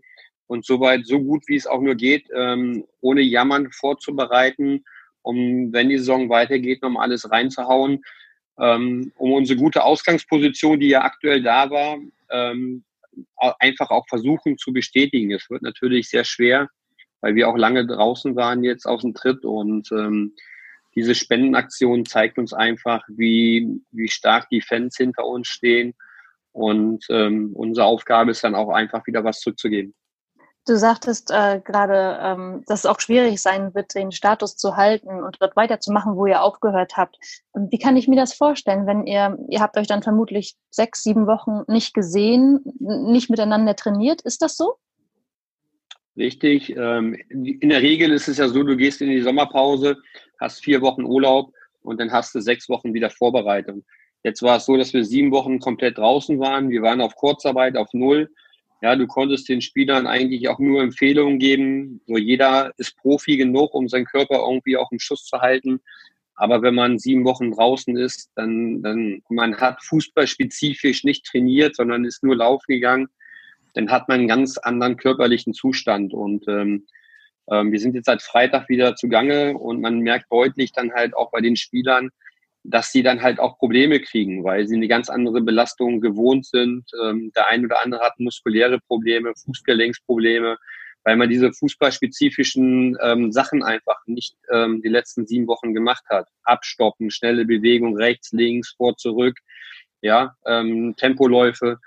und 0.49 0.65
soweit 0.65 1.05
so 1.05 1.19
gut 1.21 1.43
wie 1.47 1.55
es 1.55 1.67
auch 1.67 1.79
nur 1.79 1.93
geht, 1.93 2.25
ähm, 2.35 2.83
ohne 3.01 3.21
Jammern 3.21 3.71
vorzubereiten, 3.71 4.83
um, 5.21 5.71
wenn 5.71 5.89
die 5.89 5.99
Saison 5.99 6.27
weitergeht, 6.29 6.81
noch 6.81 6.99
alles 6.99 7.29
reinzuhauen, 7.29 8.01
ähm, 8.59 9.11
um 9.15 9.33
unsere 9.33 9.59
gute 9.59 9.83
Ausgangsposition, 9.83 10.79
die 10.79 10.89
ja 10.89 11.03
aktuell 11.03 11.43
da 11.43 11.69
war, 11.69 11.99
ähm, 12.31 12.83
einfach 13.59 13.89
auch 13.89 14.05
versuchen 14.07 14.57
zu 14.57 14.73
bestätigen. 14.73 15.31
Es 15.31 15.49
wird 15.49 15.61
natürlich 15.61 16.09
sehr 16.09 16.23
schwer, 16.23 16.69
weil 17.21 17.35
wir 17.35 17.49
auch 17.49 17.57
lange 17.57 17.85
draußen 17.85 18.35
waren 18.35 18.63
jetzt 18.63 18.85
aus 18.85 19.01
dem 19.01 19.13
Tritt 19.13 19.45
und 19.45 19.91
ähm, 19.91 20.33
diese 20.95 21.15
Spendenaktion 21.15 22.05
zeigt 22.05 22.37
uns 22.37 22.53
einfach, 22.53 23.03
wie, 23.07 23.81
wie 23.91 24.07
stark 24.07 24.49
die 24.49 24.61
Fans 24.61 24.97
hinter 24.97 25.25
uns 25.25 25.47
stehen. 25.47 25.93
Und 26.51 27.05
ähm, 27.09 27.51
unsere 27.53 27.85
Aufgabe 27.85 28.31
ist 28.31 28.43
dann 28.43 28.55
auch 28.55 28.69
einfach 28.69 29.05
wieder 29.05 29.23
was 29.23 29.39
zurückzugeben. 29.39 29.93
Du 30.69 30.77
sagtest 30.77 31.31
äh, 31.31 31.61
gerade, 31.65 32.19
ähm, 32.21 32.63
dass 32.67 32.81
es 32.81 32.85
auch 32.85 32.99
schwierig 32.99 33.41
sein 33.41 33.73
wird, 33.73 33.95
den 33.95 34.11
Status 34.11 34.55
zu 34.55 34.77
halten 34.77 35.23
und 35.23 35.37
dort 35.39 35.55
weiterzumachen, 35.55 36.15
wo 36.15 36.27
ihr 36.27 36.43
aufgehört 36.43 36.95
habt. 36.95 37.17
Wie 37.55 37.79
kann 37.79 37.97
ich 37.97 38.07
mir 38.07 38.17
das 38.17 38.35
vorstellen, 38.35 38.85
wenn 38.85 39.07
ihr, 39.07 39.35
ihr 39.49 39.61
habt 39.61 39.77
euch 39.77 39.87
dann 39.87 40.03
vermutlich 40.03 40.57
sechs, 40.69 41.01
sieben 41.01 41.25
Wochen 41.25 41.63
nicht 41.65 41.95
gesehen, 41.95 42.59
nicht 42.77 43.31
miteinander 43.31 43.75
trainiert? 43.75 44.21
Ist 44.21 44.43
das 44.43 44.57
so? 44.57 44.75
Richtig. 46.15 46.69
Ähm, 46.77 47.15
in 47.29 47.69
der 47.69 47.81
Regel 47.81 48.11
ist 48.11 48.27
es 48.27 48.37
ja 48.37 48.47
so, 48.47 48.61
du 48.61 48.77
gehst 48.77 49.01
in 49.01 49.09
die 49.09 49.23
Sommerpause, 49.23 49.97
hast 50.39 50.63
vier 50.63 50.81
Wochen 50.81 51.03
Urlaub 51.03 51.51
und 51.81 51.99
dann 51.99 52.11
hast 52.11 52.35
du 52.35 52.41
sechs 52.41 52.69
Wochen 52.69 52.93
wieder 52.93 53.09
Vorbereitung. 53.09 53.83
Jetzt 54.21 54.43
war 54.43 54.57
es 54.57 54.65
so, 54.65 54.77
dass 54.77 54.93
wir 54.93 55.03
sieben 55.03 55.31
Wochen 55.31 55.59
komplett 55.59 55.97
draußen 55.97 56.39
waren. 56.39 56.69
Wir 56.69 56.83
waren 56.83 57.01
auf 57.01 57.15
Kurzarbeit, 57.15 57.75
auf 57.75 57.89
Null 57.93 58.29
ja, 58.81 58.95
du 58.95 59.07
konntest 59.07 59.49
den 59.49 59.61
Spielern 59.61 60.07
eigentlich 60.07 60.47
auch 60.47 60.59
nur 60.59 60.81
Empfehlungen 60.81 61.37
geben. 61.37 62.01
So 62.07 62.17
jeder 62.17 62.71
ist 62.77 62.95
Profi 62.97 63.37
genug, 63.37 63.73
um 63.73 63.89
seinen 63.89 64.05
Körper 64.05 64.45
irgendwie 64.47 64.77
auch 64.77 64.91
im 64.91 64.99
Schuss 64.99 65.25
zu 65.25 65.39
halten. 65.41 65.81
Aber 66.35 66.61
wenn 66.61 66.75
man 66.75 66.97
sieben 66.97 67.25
Wochen 67.25 67.51
draußen 67.51 67.97
ist, 67.97 68.31
dann, 68.35 68.81
dann 68.81 69.21
man 69.27 69.57
hat 69.57 69.83
fußballspezifisch 69.83 71.03
nicht 71.03 71.25
trainiert, 71.25 71.75
sondern 71.75 72.05
ist 72.05 72.23
nur 72.23 72.37
laufen 72.37 72.65
gegangen, 72.67 73.09
dann 73.73 73.91
hat 73.91 74.07
man 74.07 74.19
einen 74.19 74.29
ganz 74.29 74.57
anderen 74.57 74.95
körperlichen 74.95 75.53
Zustand. 75.53 76.13
Und 76.13 76.47
ähm, 76.47 76.85
ähm, 77.51 77.73
wir 77.73 77.79
sind 77.79 77.95
jetzt 77.95 78.05
seit 78.05 78.21
Freitag 78.21 78.69
wieder 78.69 78.95
zugange 78.95 79.57
und 79.57 79.81
man 79.81 79.99
merkt 79.99 80.31
deutlich 80.31 80.71
dann 80.71 80.93
halt 80.93 81.13
auch 81.13 81.29
bei 81.31 81.41
den 81.41 81.57
Spielern, 81.57 82.09
dass 82.63 82.91
sie 82.91 83.03
dann 83.03 83.21
halt 83.21 83.39
auch 83.39 83.57
Probleme 83.57 83.99
kriegen, 83.99 84.43
weil 84.43 84.67
sie 84.67 84.75
eine 84.75 84.87
ganz 84.87 85.09
andere 85.09 85.41
Belastung 85.41 86.01
gewohnt 86.01 86.45
sind. 86.45 86.85
Ähm, 87.03 87.31
der 87.35 87.47
eine 87.47 87.65
oder 87.65 87.83
andere 87.83 88.01
hat 88.01 88.19
muskuläre 88.19 88.79
Probleme, 88.79 89.33
Fußgelenksprobleme, 89.35 90.57
weil 91.03 91.15
man 91.15 91.29
diese 91.29 91.53
fußballspezifischen 91.53 92.97
ähm, 93.01 93.31
Sachen 93.31 93.63
einfach 93.63 93.97
nicht 94.05 94.35
ähm, 94.51 94.81
die 94.81 94.89
letzten 94.89 95.25
sieben 95.25 95.47
Wochen 95.47 95.73
gemacht 95.73 96.03
hat. 96.09 96.27
Abstoppen, 96.43 97.09
schnelle 97.11 97.45
Bewegung, 97.45 97.95
rechts, 97.95 98.31
links, 98.31 98.73
vor, 98.75 98.97
zurück, 98.97 99.37
ja, 100.01 100.35
ähm, 100.45 100.95
Tempoläufe. 100.97 101.79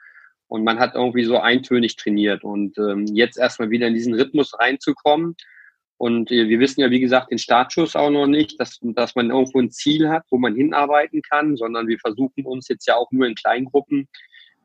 Und 0.47 0.65
man 0.65 0.79
hat 0.79 0.95
irgendwie 0.95 1.25
so 1.25 1.39
eintönig 1.39 1.97
trainiert. 1.97 2.45
Und 2.45 2.77
ähm, 2.79 3.07
jetzt 3.07 3.39
erstmal 3.39 3.71
wieder 3.71 3.87
in 3.87 3.95
diesen 3.95 4.15
Rhythmus 4.15 4.59
reinzukommen, 4.59 5.35
und 6.03 6.33
äh, 6.33 6.49
wir 6.49 6.59
wissen 6.59 6.81
ja, 6.81 6.91
wie 6.91 6.99
gesagt, 6.99 7.31
den 7.31 7.39
Startschuss 7.39 7.95
auch 7.95 8.11
noch 8.11 8.27
nicht, 8.27 8.59
dass, 8.59 8.81
dass 8.83 9.15
man 9.15 9.31
irgendwo 9.31 9.61
ein 9.61 9.71
Ziel 9.71 10.09
hat, 10.09 10.25
wo 10.31 10.37
man 10.37 10.57
hinarbeiten 10.57 11.23
kann, 11.23 11.57
sondern 11.57 11.87
wir 11.87 12.01
versuchen 12.01 12.45
uns 12.45 12.67
jetzt 12.67 12.89
ja 12.89 12.97
auch 12.97 13.13
nur 13.13 13.25
in 13.25 13.37
Kleingruppen 13.37 14.09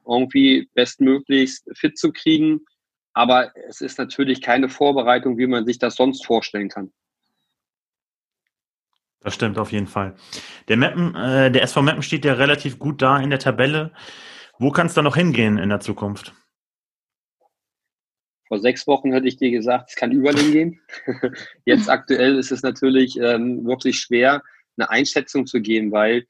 irgendwie 0.04 0.68
bestmöglichst 0.74 1.70
fit 1.76 1.96
zu 1.96 2.12
kriegen. 2.12 2.62
Aber 3.14 3.52
es 3.70 3.82
ist 3.82 4.00
natürlich 4.00 4.42
keine 4.42 4.68
Vorbereitung, 4.68 5.38
wie 5.38 5.46
man 5.46 5.68
sich 5.68 5.78
das 5.78 5.94
sonst 5.94 6.26
vorstellen 6.26 6.70
kann. 6.70 6.92
Das 9.20 9.36
stimmt 9.36 9.60
auf 9.60 9.72
jeden 9.72 9.86
Fall. 9.86 10.16
Der 10.70 10.78
Mappen, 10.78 11.14
äh, 11.14 11.52
der 11.52 11.62
SV 11.62 11.84
Mappen 11.84 12.02
steht 12.02 12.26
ja 12.26 12.34
relativ 12.34 12.80
gut 12.80 13.04
da 13.04 13.20
in 13.20 13.30
der 13.30 13.38
Tabelle. 13.38 13.94
Wo 14.58 14.72
kann 14.72 14.88
es 14.88 14.96
da 14.96 15.04
noch 15.04 15.16
hingehen 15.16 15.60
in 15.60 15.70
der 15.70 15.82
Zukunft? 15.82 16.34
Vor 18.48 18.60
sechs 18.60 18.88
Wochen 18.88 19.12
hätte 19.12 19.28
ich 19.28 19.38
dir 19.38 19.52
gesagt, 19.52 19.90
es 19.90 19.96
kann 19.96 20.12
überall 20.12 20.38
hingehen. 20.38 20.80
Jetzt 21.66 21.90
aktuell 21.90 22.38
ist 22.38 22.52
es 22.52 22.64
natürlich 22.64 23.18
ähm, 23.20 23.66
wirklich 23.66 24.00
schwer, 24.00 24.42
eine 24.78 24.90
Einschätzung 24.90 25.46
zu 25.48 25.62
geben, 25.62 25.92
weil 25.92 26.26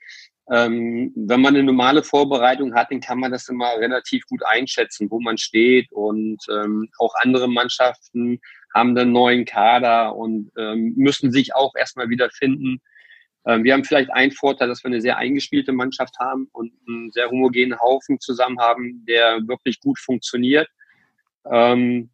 ähm, 0.49 1.11
wenn 1.15 1.41
man 1.41 1.55
eine 1.55 1.63
normale 1.63 2.03
Vorbereitung 2.03 2.73
hat, 2.73 2.89
dann 2.91 3.01
kann 3.01 3.19
man 3.19 3.31
das 3.31 3.49
immer 3.49 3.77
relativ 3.77 4.25
gut 4.27 4.45
einschätzen, 4.45 5.11
wo 5.11 5.19
man 5.19 5.37
steht 5.37 5.91
und 5.91 6.37
ähm, 6.49 6.89
auch 6.99 7.13
andere 7.15 7.49
Mannschaften 7.49 8.39
haben 8.73 8.97
einen 8.97 9.11
neuen 9.11 9.43
Kader 9.43 10.15
und 10.15 10.51
ähm, 10.57 10.93
müssen 10.95 11.31
sich 11.31 11.53
auch 11.53 11.75
erstmal 11.75 12.09
wieder 12.09 12.29
finden. 12.29 12.79
Ähm, 13.45 13.63
wir 13.65 13.73
haben 13.73 13.83
vielleicht 13.83 14.11
einen 14.11 14.31
Vorteil, 14.31 14.69
dass 14.69 14.83
wir 14.83 14.87
eine 14.87 15.01
sehr 15.01 15.17
eingespielte 15.17 15.73
Mannschaft 15.73 16.17
haben 16.19 16.47
und 16.53 16.71
einen 16.87 17.11
sehr 17.11 17.29
homogenen 17.29 17.79
Haufen 17.79 18.19
zusammen 18.19 18.59
haben, 18.59 19.05
der 19.05 19.39
wirklich 19.47 19.81
gut 19.81 19.99
funktioniert. 19.99 20.69
Ähm, 21.51 22.09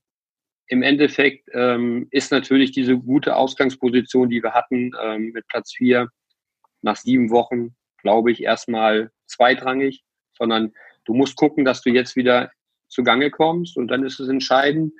Im 0.67 0.81
Endeffekt 0.81 1.49
ähm, 1.53 2.07
ist 2.11 2.31
natürlich 2.31 2.71
diese 2.71 2.97
gute 2.97 3.35
Ausgangsposition, 3.35 4.29
die 4.29 4.41
wir 4.41 4.53
hatten 4.53 4.91
ähm, 5.01 5.31
mit 5.33 5.47
Platz 5.47 5.73
vier 5.73 6.09
nach 6.81 6.95
sieben 6.95 7.29
Wochen, 7.31 7.75
glaube 8.01 8.31
ich, 8.31 8.43
erstmal 8.43 9.11
zweitrangig, 9.27 10.03
sondern 10.37 10.73
du 11.05 11.13
musst 11.13 11.35
gucken, 11.35 11.65
dass 11.65 11.81
du 11.81 11.89
jetzt 11.89 12.15
wieder 12.15 12.51
zugange 12.87 13.31
kommst 13.31 13.77
und 13.77 13.87
dann 13.87 14.05
ist 14.05 14.19
es 14.19 14.29
entscheidend, 14.29 14.93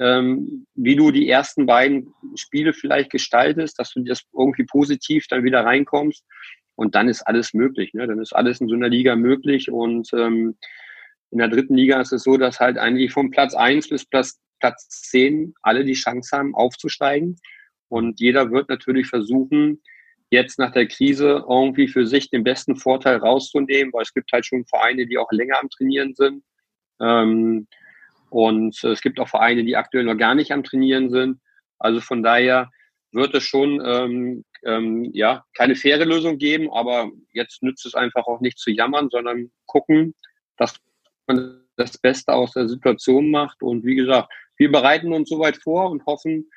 ähm, 0.00 0.66
wie 0.74 0.96
du 0.96 1.10
die 1.10 1.28
ersten 1.28 1.66
beiden 1.66 2.12
Spiele 2.34 2.72
vielleicht 2.72 3.10
gestaltest, 3.10 3.78
dass 3.78 3.92
du 3.92 4.02
das 4.02 4.22
irgendwie 4.32 4.64
positiv 4.64 5.26
dann 5.28 5.44
wieder 5.44 5.64
reinkommst 5.64 6.24
und 6.74 6.94
dann 6.94 7.08
ist 7.08 7.22
alles 7.22 7.54
möglich. 7.54 7.94
Ne? 7.94 8.06
Dann 8.06 8.20
ist 8.20 8.34
alles 8.34 8.60
in 8.60 8.68
so 8.68 8.74
einer 8.74 8.88
Liga 8.88 9.14
möglich 9.14 9.70
und 9.70 10.12
ähm, 10.12 10.56
in 11.34 11.38
der 11.38 11.48
dritten 11.48 11.74
Liga 11.74 12.00
ist 12.00 12.12
es 12.12 12.22
so, 12.22 12.36
dass 12.36 12.60
halt 12.60 12.78
eigentlich 12.78 13.12
von 13.12 13.32
Platz 13.32 13.54
eins 13.54 13.88
bis 13.88 14.06
Platz, 14.06 14.40
Platz 14.60 14.88
zehn 14.88 15.52
alle 15.62 15.84
die 15.84 15.94
Chance 15.94 16.36
haben, 16.36 16.54
aufzusteigen. 16.54 17.36
Und 17.88 18.20
jeder 18.20 18.52
wird 18.52 18.68
natürlich 18.68 19.08
versuchen, 19.08 19.82
jetzt 20.30 20.60
nach 20.60 20.70
der 20.70 20.86
Krise 20.86 21.44
irgendwie 21.48 21.88
für 21.88 22.06
sich 22.06 22.30
den 22.30 22.44
besten 22.44 22.76
Vorteil 22.76 23.16
rauszunehmen, 23.16 23.92
weil 23.92 24.02
es 24.02 24.14
gibt 24.14 24.30
halt 24.32 24.46
schon 24.46 24.64
Vereine, 24.66 25.08
die 25.08 25.18
auch 25.18 25.30
länger 25.32 25.58
am 25.60 25.68
Trainieren 25.70 26.14
sind. 26.14 26.44
Ähm, 27.00 27.66
und 28.30 28.84
es 28.84 29.00
gibt 29.00 29.18
auch 29.18 29.28
Vereine, 29.28 29.64
die 29.64 29.76
aktuell 29.76 30.04
noch 30.04 30.16
gar 30.16 30.36
nicht 30.36 30.52
am 30.52 30.62
Trainieren 30.62 31.10
sind. 31.10 31.40
Also 31.80 32.00
von 32.00 32.22
daher 32.22 32.70
wird 33.10 33.34
es 33.34 33.42
schon 33.42 33.82
ähm, 33.84 34.44
ähm, 34.64 35.10
ja 35.12 35.44
keine 35.56 35.74
faire 35.74 36.04
Lösung 36.04 36.38
geben, 36.38 36.72
aber 36.72 37.10
jetzt 37.32 37.60
nützt 37.64 37.86
es 37.86 37.96
einfach 37.96 38.28
auch 38.28 38.40
nicht 38.40 38.58
zu 38.60 38.70
jammern, 38.70 39.08
sondern 39.10 39.50
gucken, 39.66 40.14
dass 40.56 40.78
man 41.26 41.60
das 41.76 41.98
Beste 41.98 42.32
aus 42.32 42.52
der 42.52 42.68
Situation 42.68 43.30
macht. 43.30 43.62
Und 43.62 43.84
wie 43.84 43.96
gesagt, 43.96 44.32
wir 44.56 44.70
bereiten 44.70 45.12
uns 45.12 45.28
soweit 45.28 45.56
vor 45.56 45.90
und 45.90 46.06
hoffen, 46.06 46.50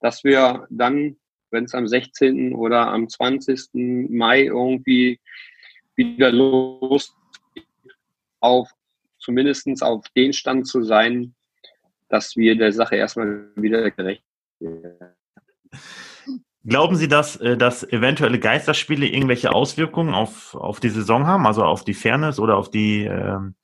dass 0.00 0.24
wir 0.24 0.66
dann, 0.70 1.16
wenn 1.50 1.64
es 1.64 1.74
am 1.74 1.86
16. 1.86 2.54
oder 2.54 2.88
am 2.88 3.08
20. 3.08 4.08
Mai 4.10 4.44
irgendwie 4.44 5.20
wieder 5.96 6.32
los 6.32 7.14
auf 8.40 8.70
zumindest 9.18 9.82
auf 9.82 10.06
den 10.16 10.32
Stand 10.32 10.66
zu 10.66 10.82
sein, 10.82 11.34
dass 12.08 12.36
wir 12.36 12.56
der 12.56 12.72
Sache 12.72 12.96
erstmal 12.96 13.48
wieder 13.54 13.90
gerecht 13.90 14.24
werden. 14.58 15.14
Glauben 16.64 16.96
Sie, 16.96 17.08
dass, 17.08 17.36
äh, 17.36 17.56
dass 17.56 17.84
eventuelle 17.84 18.38
Geisterspiele 18.38 19.06
irgendwelche 19.06 19.52
Auswirkungen 19.52 20.12
auf, 20.12 20.54
auf 20.54 20.80
die 20.80 20.90
Saison 20.90 21.26
haben, 21.26 21.46
also 21.46 21.64
auf 21.64 21.84
die 21.84 21.94
Fairness 21.94 22.38
oder 22.38 22.56
auf 22.56 22.70
die, 22.70 23.04
ähm, 23.04 23.54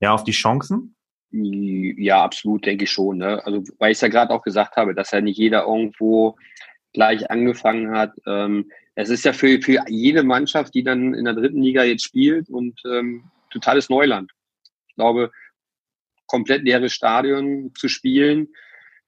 ja, 0.00 0.12
auf 0.12 0.24
die 0.24 0.32
Chancen? 0.32 0.94
Ja, 1.30 2.22
absolut, 2.22 2.64
denke 2.64 2.84
ich 2.84 2.90
schon. 2.90 3.18
Ne? 3.18 3.44
Also, 3.44 3.62
weil 3.78 3.92
ich 3.92 3.98
es 3.98 4.02
ja 4.02 4.08
gerade 4.08 4.32
auch 4.32 4.42
gesagt 4.42 4.76
habe, 4.76 4.94
dass 4.94 5.10
ja 5.10 5.20
nicht 5.20 5.38
jeder 5.38 5.64
irgendwo 5.64 6.36
gleich 6.92 7.30
angefangen 7.30 7.90
hat. 7.90 8.12
Ähm, 8.26 8.70
es 8.94 9.10
ist 9.10 9.24
ja 9.24 9.32
für, 9.32 9.60
für 9.60 9.84
jede 9.88 10.22
Mannschaft, 10.22 10.74
die 10.74 10.82
dann 10.82 11.12
in 11.12 11.24
der 11.24 11.34
dritten 11.34 11.62
Liga 11.62 11.82
jetzt 11.84 12.04
spielt 12.04 12.48
und 12.48 12.80
ähm, 12.86 13.24
totales 13.50 13.90
Neuland 13.90 14.32
glaube, 14.96 15.30
komplett 16.26 16.64
leere 16.64 16.90
Stadion 16.90 17.72
zu 17.76 17.88
spielen. 17.88 18.48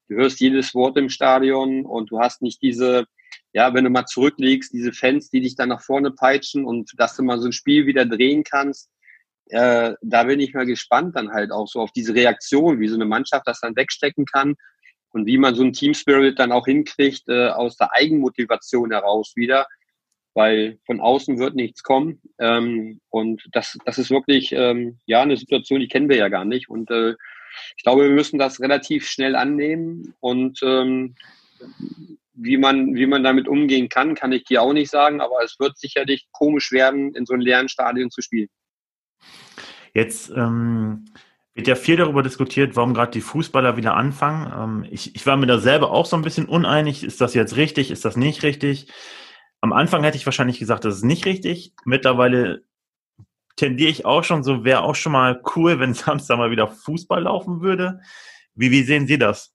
Du 0.08 0.16
hörst 0.16 0.40
jedes 0.40 0.74
Wort 0.74 0.96
im 0.96 1.08
Stadion 1.08 1.84
und 1.84 2.10
du 2.10 2.20
hast 2.20 2.40
nicht 2.40 2.62
diese, 2.62 3.06
ja, 3.52 3.74
wenn 3.74 3.84
du 3.84 3.90
mal 3.90 4.06
zurücklegst, 4.06 4.72
diese 4.72 4.92
Fans, 4.92 5.30
die 5.30 5.40
dich 5.40 5.56
dann 5.56 5.70
nach 5.70 5.82
vorne 5.82 6.12
peitschen 6.12 6.64
und 6.64 6.92
dass 6.96 7.16
du 7.16 7.24
mal 7.24 7.40
so 7.40 7.46
ein 7.46 7.52
Spiel 7.52 7.86
wieder 7.86 8.06
drehen 8.06 8.44
kannst. 8.44 8.88
Äh, 9.50 9.94
da 10.02 10.24
bin 10.24 10.40
ich 10.40 10.54
mal 10.54 10.66
gespannt 10.66 11.16
dann 11.16 11.32
halt 11.32 11.50
auch 11.52 11.66
so 11.68 11.80
auf 11.80 11.92
diese 11.92 12.14
Reaktion, 12.14 12.80
wie 12.80 12.88
so 12.88 12.94
eine 12.94 13.04
Mannschaft 13.04 13.46
das 13.46 13.60
dann 13.60 13.76
wegstecken 13.76 14.24
kann 14.24 14.56
und 15.10 15.26
wie 15.26 15.38
man 15.38 15.54
so 15.54 15.62
einen 15.62 15.72
Team 15.72 15.94
Spirit 15.94 16.38
dann 16.38 16.52
auch 16.52 16.66
hinkriegt 16.66 17.28
äh, 17.28 17.48
aus 17.48 17.76
der 17.76 17.92
Eigenmotivation 17.92 18.90
heraus 18.90 19.32
wieder, 19.36 19.66
weil 20.34 20.78
von 20.86 21.00
außen 21.00 21.38
wird 21.38 21.54
nichts 21.54 21.82
kommen. 21.82 22.20
Ähm, 22.38 23.00
und 23.08 23.48
das, 23.52 23.78
das 23.84 23.98
ist 23.98 24.10
wirklich 24.10 24.52
ähm, 24.52 24.98
ja 25.06 25.22
eine 25.22 25.36
Situation, 25.36 25.80
die 25.80 25.88
kennen 25.88 26.08
wir 26.08 26.16
ja 26.16 26.28
gar 26.28 26.44
nicht. 26.44 26.68
Und 26.68 26.90
äh, 26.90 27.14
ich 27.76 27.82
glaube, 27.82 28.04
wir 28.04 28.10
müssen 28.10 28.38
das 28.38 28.60
relativ 28.60 29.08
schnell 29.08 29.34
annehmen. 29.34 30.14
Und 30.20 30.60
ähm, 30.62 31.14
wie 32.34 32.56
man, 32.56 32.94
wie 32.94 33.06
man 33.06 33.24
damit 33.24 33.48
umgehen 33.48 33.88
kann, 33.88 34.14
kann 34.14 34.32
ich 34.32 34.44
dir 34.44 34.62
auch 34.62 34.72
nicht 34.72 34.90
sagen, 34.90 35.20
aber 35.20 35.42
es 35.42 35.58
wird 35.58 35.76
sicherlich 35.76 36.28
komisch 36.30 36.70
werden, 36.70 37.14
in 37.14 37.26
so 37.26 37.34
einem 37.34 37.42
leeren 37.42 37.68
Stadion 37.68 38.10
zu 38.10 38.22
spielen. 38.22 38.48
Jetzt 39.94 40.30
ähm, 40.30 41.06
wird 41.54 41.66
ja 41.66 41.74
viel 41.74 41.96
darüber 41.96 42.22
diskutiert, 42.22 42.76
warum 42.76 42.94
gerade 42.94 43.10
die 43.10 43.20
Fußballer 43.20 43.76
wieder 43.76 43.94
anfangen. 43.94 44.52
Ähm, 44.84 44.88
ich, 44.90 45.14
ich 45.16 45.26
war 45.26 45.36
mir 45.36 45.46
da 45.46 45.58
selber 45.58 45.90
auch 45.90 46.06
so 46.06 46.16
ein 46.16 46.22
bisschen 46.22 46.46
uneinig. 46.46 47.02
Ist 47.02 47.20
das 47.20 47.34
jetzt 47.34 47.56
richtig? 47.56 47.90
Ist 47.90 48.04
das 48.04 48.16
nicht 48.16 48.42
richtig? 48.42 48.92
Am 49.60 49.72
Anfang 49.72 50.04
hätte 50.04 50.16
ich 50.16 50.26
wahrscheinlich 50.26 50.58
gesagt, 50.58 50.84
das 50.84 50.96
ist 50.96 51.04
nicht 51.04 51.26
richtig. 51.26 51.74
Mittlerweile 51.84 52.62
tendiere 53.56 53.90
ich 53.90 54.06
auch 54.06 54.22
schon 54.22 54.44
so, 54.44 54.64
wäre 54.64 54.82
auch 54.82 54.94
schon 54.94 55.12
mal 55.12 55.42
cool, 55.56 55.80
wenn 55.80 55.94
Samstag 55.94 56.38
mal 56.38 56.50
wieder 56.50 56.68
Fußball 56.68 57.22
laufen 57.22 57.60
würde. 57.60 58.00
Wie, 58.54 58.70
wie 58.70 58.82
sehen 58.82 59.06
Sie 59.06 59.18
das? 59.18 59.52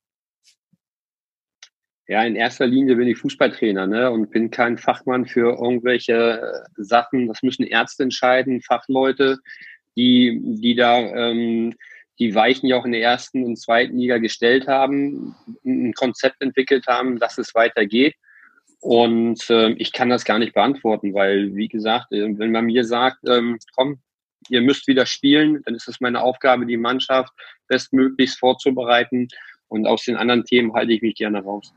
Ja, 2.08 2.24
in 2.24 2.36
erster 2.36 2.68
Linie 2.68 2.98
bin 2.98 3.08
ich 3.08 3.18
Fußballtrainer 3.18 3.88
ne, 3.88 4.12
und 4.12 4.30
bin 4.30 4.52
kein 4.52 4.78
Fachmann 4.78 5.26
für 5.26 5.58
irgendwelche 5.62 6.42
äh, 6.42 6.84
Sachen. 6.84 7.28
Das 7.28 7.42
müssen 7.44 7.64
Ärzte 7.64 8.04
entscheiden, 8.04 8.62
Fachleute, 8.62 9.40
die, 9.96 10.40
die 10.44 10.76
da 10.76 11.00
ähm, 11.00 11.76
die 12.20 12.36
Weichen 12.36 12.68
ja 12.68 12.78
auch 12.78 12.86
in 12.86 12.92
der 12.92 13.02
ersten 13.02 13.44
und 13.44 13.56
zweiten 13.58 13.98
Liga 13.98 14.18
gestellt 14.18 14.68
haben, 14.68 15.36
ein 15.66 15.94
Konzept 15.94 16.42
entwickelt 16.42 16.88
haben, 16.88 17.20
dass 17.20 17.38
es 17.38 17.56
weitergeht. 17.56 18.16
Und 18.82 19.50
äh, 19.50 19.70
ich 19.74 19.94
kann 19.94 20.10
das 20.10 20.26
gar 20.26 20.40
nicht 20.40 20.54
beantworten, 20.54 21.14
weil, 21.14 21.56
wie 21.56 21.70
gesagt, 21.70 22.12
äh, 22.12 22.38
wenn 22.38 22.52
man 22.52 22.66
mir 22.66 22.84
sagt, 22.84 23.20
ähm, 23.28 23.58
komm, 23.76 24.00
ihr 24.50 24.62
müsst 24.62 24.88
wieder 24.88 25.06
spielen, 25.06 25.62
dann 25.64 25.76
ist 25.76 25.88
es 25.88 26.02
meine 26.02 26.22
Aufgabe, 26.22 26.66
die 26.66 26.76
Mannschaft 26.76 27.32
bestmöglichst 27.70 28.38
vorzubereiten. 28.40 29.30
Und 29.70 29.88
aus 29.88 30.04
den 30.04 30.18
anderen 30.18 30.44
Themen 30.44 30.74
halte 30.74 30.92
ich 30.92 31.02
mich 31.02 31.16
gerne 31.16 31.42
raus. 31.42 31.74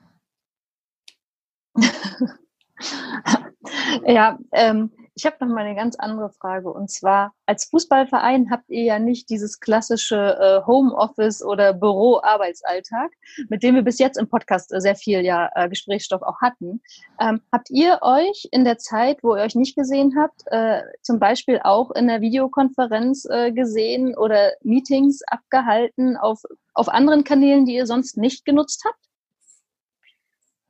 ja, 4.06 4.38
ähm, 4.52 4.90
ich 5.18 5.24
habe 5.24 5.36
noch 5.40 5.48
mal 5.48 5.64
eine 5.64 5.74
ganz 5.74 5.96
andere 5.96 6.28
Frage. 6.28 6.70
Und 6.70 6.90
zwar, 6.90 7.32
als 7.46 7.64
Fußballverein 7.70 8.50
habt 8.50 8.68
ihr 8.68 8.82
ja 8.82 8.98
nicht 8.98 9.30
dieses 9.30 9.60
klassische 9.60 10.36
äh, 10.38 10.66
Homeoffice 10.66 11.42
oder 11.42 11.72
Büro-Arbeitsalltag, 11.72 13.10
mit 13.48 13.62
dem 13.62 13.76
wir 13.76 13.82
bis 13.82 13.98
jetzt 13.98 14.18
im 14.18 14.28
Podcast 14.28 14.74
äh, 14.74 14.80
sehr 14.80 14.94
viel 14.94 15.24
ja 15.24 15.48
äh, 15.54 15.70
Gesprächsstoff 15.70 16.20
auch 16.20 16.42
hatten. 16.42 16.82
Ähm, 17.18 17.40
habt 17.50 17.70
ihr 17.70 17.98
euch 18.02 18.46
in 18.52 18.64
der 18.64 18.76
Zeit, 18.76 19.22
wo 19.22 19.34
ihr 19.34 19.42
euch 19.42 19.54
nicht 19.54 19.74
gesehen 19.74 20.14
habt, 20.18 20.42
äh, 20.46 20.82
zum 21.00 21.18
Beispiel 21.18 21.60
auch 21.64 21.92
in 21.92 22.08
der 22.08 22.20
Videokonferenz 22.20 23.24
äh, 23.24 23.52
gesehen 23.52 24.14
oder 24.18 24.52
Meetings 24.64 25.22
abgehalten 25.28 26.18
auf, 26.18 26.42
auf 26.74 26.90
anderen 26.90 27.24
Kanälen, 27.24 27.64
die 27.64 27.76
ihr 27.76 27.86
sonst 27.86 28.18
nicht 28.18 28.44
genutzt 28.44 28.84
habt? 28.86 29.05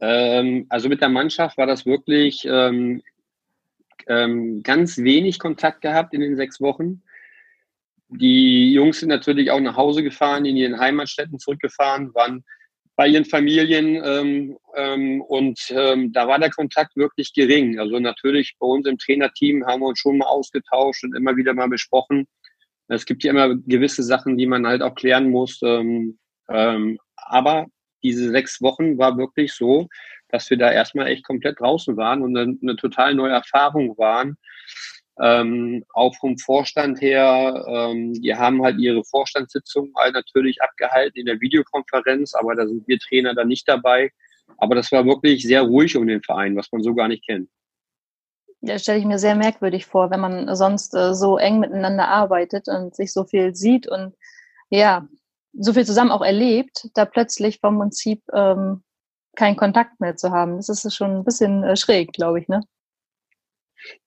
Ähm, 0.00 0.66
also 0.68 0.88
mit 0.88 1.00
der 1.00 1.08
Mannschaft 1.08 1.56
war 1.56 1.66
das 1.66 1.86
wirklich 1.86 2.46
ähm, 2.48 3.02
ähm, 4.06 4.62
ganz 4.62 4.98
wenig 4.98 5.38
Kontakt 5.38 5.80
gehabt 5.80 6.12
in 6.14 6.20
den 6.20 6.36
sechs 6.36 6.60
Wochen. 6.60 7.02
Die 8.08 8.72
Jungs 8.72 9.00
sind 9.00 9.08
natürlich 9.08 9.50
auch 9.50 9.60
nach 9.60 9.76
Hause 9.76 10.02
gefahren, 10.02 10.44
in 10.44 10.56
ihren 10.56 10.78
Heimatstädten 10.78 11.38
zurückgefahren, 11.38 12.14
waren 12.14 12.44
bei 12.94 13.08
ihren 13.08 13.24
Familien 13.24 14.00
ähm, 14.02 14.56
ähm, 14.74 15.20
und 15.22 15.60
ähm, 15.70 16.12
da 16.12 16.28
war 16.28 16.38
der 16.38 16.50
Kontakt 16.50 16.96
wirklich 16.96 17.34
gering. 17.34 17.78
Also 17.78 17.98
natürlich 17.98 18.54
bei 18.58 18.66
uns 18.66 18.86
im 18.86 18.96
Trainerteam 18.96 19.66
haben 19.66 19.80
wir 19.80 19.88
uns 19.88 19.98
schon 19.98 20.18
mal 20.18 20.26
ausgetauscht 20.26 21.04
und 21.04 21.14
immer 21.14 21.36
wieder 21.36 21.52
mal 21.52 21.68
besprochen. 21.68 22.26
Es 22.88 23.04
gibt 23.04 23.24
ja 23.24 23.32
immer 23.32 23.54
gewisse 23.54 24.02
Sachen, 24.02 24.38
die 24.38 24.46
man 24.46 24.66
halt 24.66 24.80
auch 24.80 24.94
klären 24.94 25.28
muss. 25.28 25.60
Aber 26.46 27.66
diese 28.02 28.30
sechs 28.30 28.60
Wochen 28.62 28.98
war 28.98 29.16
wirklich 29.16 29.52
so, 29.52 29.88
dass 30.28 30.48
wir 30.50 30.56
da 30.56 30.70
erstmal 30.70 31.08
echt 31.08 31.24
komplett 31.24 31.60
draußen 31.60 31.96
waren 31.96 32.22
und 32.22 32.36
eine, 32.36 32.56
eine 32.60 32.76
total 32.76 33.14
neue 33.14 33.32
Erfahrung 33.32 33.96
waren. 33.98 34.36
Ähm, 35.18 35.84
auch 35.94 36.14
vom 36.16 36.36
Vorstand 36.36 37.00
her, 37.00 37.64
ähm, 37.68 38.12
die 38.12 38.34
haben 38.34 38.62
halt 38.62 38.78
ihre 38.78 39.02
Vorstandssitzung 39.02 39.90
halt 39.96 40.12
natürlich 40.12 40.60
abgehalten 40.60 41.18
in 41.18 41.26
der 41.26 41.40
Videokonferenz, 41.40 42.34
aber 42.34 42.54
da 42.54 42.66
sind 42.66 42.86
wir 42.86 42.98
Trainer 42.98 43.34
dann 43.34 43.48
nicht 43.48 43.66
dabei. 43.66 44.10
Aber 44.58 44.74
das 44.74 44.92
war 44.92 45.06
wirklich 45.06 45.42
sehr 45.42 45.62
ruhig 45.62 45.96
um 45.96 46.06
den 46.06 46.22
Verein, 46.22 46.56
was 46.56 46.70
man 46.70 46.82
so 46.82 46.94
gar 46.94 47.08
nicht 47.08 47.24
kennt. 47.26 47.48
Ja, 48.60 48.78
stelle 48.78 48.98
ich 48.98 49.04
mir 49.04 49.18
sehr 49.18 49.36
merkwürdig 49.36 49.86
vor, 49.86 50.10
wenn 50.10 50.20
man 50.20 50.54
sonst 50.54 50.94
äh, 50.94 51.14
so 51.14 51.38
eng 51.38 51.60
miteinander 51.60 52.08
arbeitet 52.08 52.68
und 52.68 52.94
sich 52.94 53.12
so 53.12 53.24
viel 53.24 53.54
sieht 53.54 53.86
und 53.88 54.14
ja, 54.70 55.06
so 55.58 55.72
viel 55.72 55.86
zusammen 55.86 56.10
auch 56.10 56.22
erlebt, 56.22 56.88
da 56.94 57.04
plötzlich 57.04 57.60
vom 57.60 57.78
Prinzip 57.78 58.22
ähm, 58.32 58.82
keinen 59.36 59.56
Kontakt 59.56 60.00
mehr 60.00 60.16
zu 60.16 60.30
haben. 60.30 60.56
Das 60.56 60.68
ist 60.68 60.94
schon 60.94 61.18
ein 61.18 61.24
bisschen 61.24 61.62
äh, 61.62 61.76
schräg, 61.76 62.12
glaube 62.12 62.40
ich, 62.40 62.48
ne? 62.48 62.62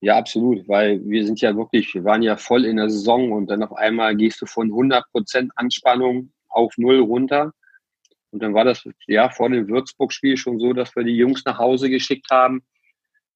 Ja, 0.01 0.18
absolut, 0.18 0.68
weil 0.68 1.00
wir 1.06 1.25
sind 1.25 1.39
ja 1.41 1.56
wirklich, 1.56 1.94
wir 1.94 2.03
waren 2.03 2.22
ja 2.22 2.36
voll 2.38 2.65
in 2.65 2.77
der 2.77 2.89
Saison 2.89 3.32
und 3.32 3.50
dann 3.50 3.63
auf 3.63 3.74
einmal 3.74 4.15
gehst 4.15 4.41
du 4.41 4.46
von 4.46 4.68
100 4.68 5.06
Prozent 5.12 5.51
Anspannung 5.56 6.32
auf 6.50 6.74
Null 6.77 7.00
runter. 7.00 7.53
Und 8.32 8.44
dann 8.44 8.53
war 8.53 8.65
das 8.65 8.84
ja 9.08 9.29
vor 9.29 9.50
dem 9.50 9.68
Würzburg-Spiel 9.70 10.38
schon 10.38 10.60
so, 10.60 10.74
dass 10.74 10.96
wir 10.96 11.03
die 11.03 11.15
Jungs 11.15 11.46
nach 11.46 11.58
Hause 11.58 11.89
geschickt 11.89 12.27
haben, 12.29 12.63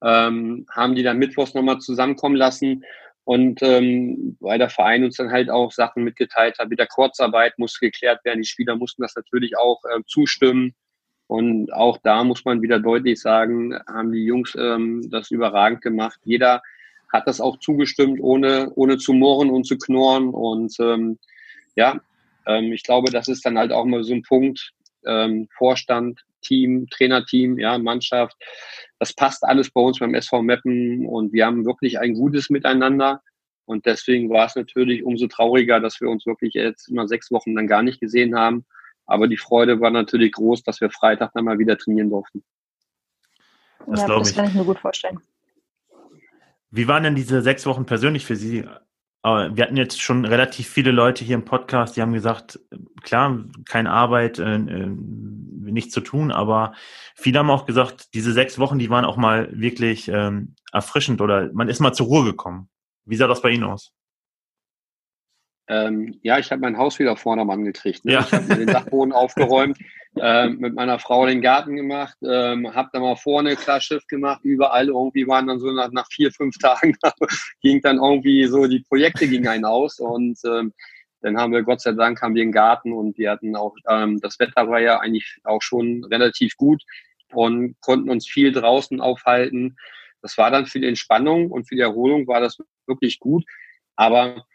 ähm, 0.04 0.66
haben 0.70 0.96
die 0.96 1.04
dann 1.04 1.18
mittwochs 1.18 1.54
nochmal 1.54 1.80
zusammenkommen 1.80 2.36
lassen 2.36 2.84
und 3.26 3.62
ähm, 3.62 4.38
weil 4.40 4.60
der 4.60 4.70
Verein 4.70 5.04
uns 5.04 5.16
dann 5.16 5.32
halt 5.32 5.50
auch 5.50 5.72
Sachen 5.72 6.04
mitgeteilt 6.04 6.60
hat, 6.60 6.70
mit 6.70 6.80
der 6.80 6.88
Kurzarbeit 6.88 7.58
musste 7.58 7.86
geklärt 7.86 8.24
werden. 8.26 8.42
Die 8.42 8.48
Spieler 8.48 8.76
mussten 8.76 9.02
das 9.02 9.16
natürlich 9.16 9.58
auch 9.58 9.82
äh, 9.86 10.02
zustimmen. 10.06 10.76
Und 11.28 11.72
auch 11.74 11.98
da 12.04 12.24
muss 12.24 12.44
man 12.44 12.62
wieder 12.62 12.80
deutlich 12.80 13.22
sagen, 13.22 13.80
haben 13.88 14.12
die 14.12 14.26
Jungs 14.26 14.56
ähm, 14.60 15.10
das 15.10 15.32
überragend 15.32 15.82
gemacht. 15.82 16.20
Jeder 16.26 16.62
hat 17.14 17.28
das 17.28 17.40
auch 17.40 17.58
zugestimmt, 17.60 18.20
ohne, 18.22 18.72
ohne 18.76 18.98
zu 18.98 19.14
murren 19.14 19.50
und 19.50 19.66
zu 19.66 19.78
knurren. 19.78 20.30
Und 20.30 20.76
ähm, 20.80 21.18
ja, 21.76 22.02
ähm, 22.46 22.74
ich 22.74 22.84
glaube, 22.84 23.10
das 23.10 23.30
ist 23.30 23.46
dann 23.46 23.58
halt 23.58 23.72
auch 23.72 23.86
mal 23.86 24.04
so 24.04 24.14
ein 24.14 24.24
Punkt, 24.24 24.74
ähm, 25.06 25.48
Vorstand, 25.58 26.26
Team, 26.44 26.88
Trainerteam, 26.90 27.58
ja, 27.58 27.78
Mannschaft. 27.78 28.36
Das 29.00 29.14
passt 29.14 29.44
alles 29.44 29.72
bei 29.72 29.82
uns 29.82 30.00
beim 30.00 30.14
SV 30.14 30.42
Meppen 30.44 31.08
und 31.08 31.34
wir 31.34 31.46
haben 31.46 31.66
wirklich 31.66 32.00
ein 32.00 32.14
gutes 32.14 32.50
Miteinander. 32.50 33.22
Und 33.66 33.86
deswegen 33.86 34.30
war 34.30 34.46
es 34.46 34.56
natürlich 34.56 35.04
umso 35.04 35.28
trauriger, 35.28 35.80
dass 35.80 36.00
wir 36.02 36.10
uns 36.10 36.26
wirklich 36.26 36.54
jetzt 36.54 36.90
immer 36.90 37.08
sechs 37.08 37.32
Wochen 37.32 37.56
dann 37.56 37.68
gar 37.68 37.82
nicht 37.82 38.00
gesehen 38.00 38.36
haben. 38.36 38.66
Aber 39.06 39.28
die 39.28 39.38
Freude 39.38 39.80
war 39.80 39.90
natürlich 39.90 40.34
groß, 40.34 40.64
dass 40.64 40.82
wir 40.82 40.90
Freitag 40.90 41.32
dann 41.34 41.46
mal 41.46 41.60
wieder 41.60 41.78
trainieren 41.78 42.10
durften. 42.10 42.44
Das, 43.88 44.02
ja, 44.02 44.08
das 44.08 44.34
kann 44.34 44.46
ich 44.46 44.54
mir 44.54 44.64
gut 44.64 44.80
vorstellen. 44.80 45.20
Wie 46.72 46.88
waren 46.88 47.04
denn 47.04 47.16
diese 47.16 47.42
sechs 47.42 47.66
Wochen 47.66 47.86
persönlich 47.86 48.26
für 48.26 48.36
Sie? 48.36 48.66
Wir 49.24 49.64
hatten 49.64 49.78
jetzt 49.78 50.02
schon 50.02 50.26
relativ 50.26 50.68
viele 50.68 50.92
Leute 50.92 51.24
hier 51.24 51.36
im 51.36 51.46
Podcast, 51.46 51.96
die 51.96 52.02
haben 52.02 52.12
gesagt, 52.12 52.60
klar, 53.04 53.44
keine 53.66 53.92
Arbeit, 53.92 54.38
äh, 54.38 54.56
äh, 54.56 54.88
nichts 54.88 55.94
zu 55.94 56.02
tun, 56.02 56.32
aber 56.32 56.74
viele 57.16 57.40
haben 57.40 57.50
auch 57.50 57.66
gesagt, 57.66 58.14
diese 58.14 58.34
sechs 58.34 58.60
Wochen, 58.60 58.80
die 58.80 58.90
waren 58.90 59.06
auch 59.06 59.16
mal 59.16 59.50
wirklich 59.54 60.10
ähm, 60.10 60.56
erfrischend 60.74 61.22
oder 61.22 61.50
man 61.54 61.70
ist 61.70 61.80
mal 61.80 61.94
zur 61.94 62.08
Ruhe 62.08 62.26
gekommen. 62.26 62.70
Wie 63.06 63.16
sah 63.16 63.28
das 63.28 63.42
bei 63.42 63.50
Ihnen 63.52 63.64
aus? 63.64 63.94
Ähm, 65.68 66.20
ja, 66.24 66.40
ich 66.40 66.52
habe 66.52 66.62
mein 66.62 66.78
Haus 66.78 67.00
wieder 67.00 67.16
vorne 67.16 67.42
am 67.42 67.48
Mann 67.48 67.64
gekriegt. 67.64 68.04
Ne? 68.06 68.14
Ja. 68.14 68.20
Ich 68.22 68.34
habe 68.34 68.56
den 68.56 68.68
Dachboden 68.68 69.14
aufgeräumt, 69.14 69.78
ähm, 70.20 70.58
mit 70.60 70.76
meiner 70.76 71.00
Frau 71.00 71.26
den 71.26 71.42
Garten 71.42 71.76
gemacht, 71.76 72.18
ähm, 72.22 72.74
habe 72.74 72.90
dann 72.92 73.02
mal 73.02 73.16
vorne 73.16 73.56
klar 73.56 73.80
Schiff 73.80 74.06
gemacht, 74.08 74.42
überall 74.44 74.88
irgendwie 74.88 75.26
waren 75.26 75.48
dann 75.48 75.60
so 75.60 75.72
nach, 75.72 75.92
nach 75.92 76.08
vier, 76.12 76.32
fünf 76.32 76.58
Tagen 76.58 76.96
ging 77.62 77.82
dann 77.82 77.98
irgendwie 77.98 78.46
so, 78.46 78.68
die 78.68 78.82
Projekte 78.82 79.28
gingen 79.28 79.48
einen 79.48 79.66
aus 79.66 80.00
und 80.00 80.38
ähm, 80.46 80.74
dann 81.22 81.38
haben 81.38 81.54
wir 81.54 81.64
Gott 81.64 81.82
sei 81.82 81.94
Dank 81.94 82.22
haben 82.22 82.36
wir 82.36 82.42
einen 82.42 82.52
Garten 82.52 82.92
und 82.92 83.18
wir 83.18 83.32
hatten 83.32 83.56
auch, 83.56 83.76
ähm, 83.90 84.20
das 84.20 84.38
Wetter 84.40 84.70
war 84.70 84.82
ja 84.82 85.00
eigentlich 85.00 85.40
auch 85.46 85.62
schon 85.62 86.04
relativ 86.04 86.58
gut 86.58 86.84
und 87.32 87.80
konnten 87.80 88.10
uns 88.10 88.28
viel 88.28 88.52
draußen 88.52 89.00
aufhalten. 89.00 89.78
Das 90.22 90.38
war 90.38 90.52
dann 90.52 90.66
für 90.66 90.80
die 90.80 90.88
Entspannung 90.88 91.50
und 91.50 91.68
für 91.68 91.76
die 91.76 91.82
Erholung 91.82 92.28
war 92.28 92.42
das 92.42 92.58
wirklich 92.88 93.20
gut. 93.20 93.46
Aber 93.96 94.46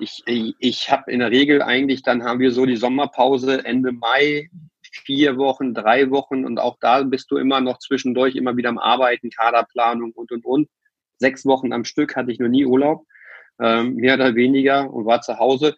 ich, 0.00 0.22
ich, 0.26 0.90
habe 0.90 1.10
in 1.10 1.20
der 1.20 1.30
Regel 1.30 1.62
eigentlich, 1.62 2.02
dann 2.02 2.24
haben 2.24 2.40
wir 2.40 2.52
so 2.52 2.66
die 2.66 2.76
Sommerpause 2.76 3.64
Ende 3.64 3.92
Mai, 3.92 4.48
vier 4.82 5.36
Wochen, 5.36 5.74
drei 5.74 6.10
Wochen 6.10 6.44
und 6.44 6.58
auch 6.58 6.76
da 6.80 7.02
bist 7.02 7.30
du 7.30 7.36
immer 7.36 7.60
noch 7.60 7.78
zwischendurch 7.78 8.36
immer 8.36 8.56
wieder 8.56 8.68
am 8.68 8.78
Arbeiten, 8.78 9.30
Kaderplanung 9.30 10.12
und 10.12 10.30
und 10.32 10.44
und. 10.44 10.68
Sechs 11.18 11.46
Wochen 11.46 11.72
am 11.72 11.84
Stück 11.84 12.16
hatte 12.16 12.32
ich 12.32 12.38
noch 12.38 12.48
nie 12.48 12.66
Urlaub, 12.66 13.06
ähm, 13.60 13.94
mehr 13.94 14.14
oder 14.14 14.34
weniger 14.34 14.92
und 14.92 15.06
war 15.06 15.20
zu 15.20 15.38
Hause. 15.38 15.74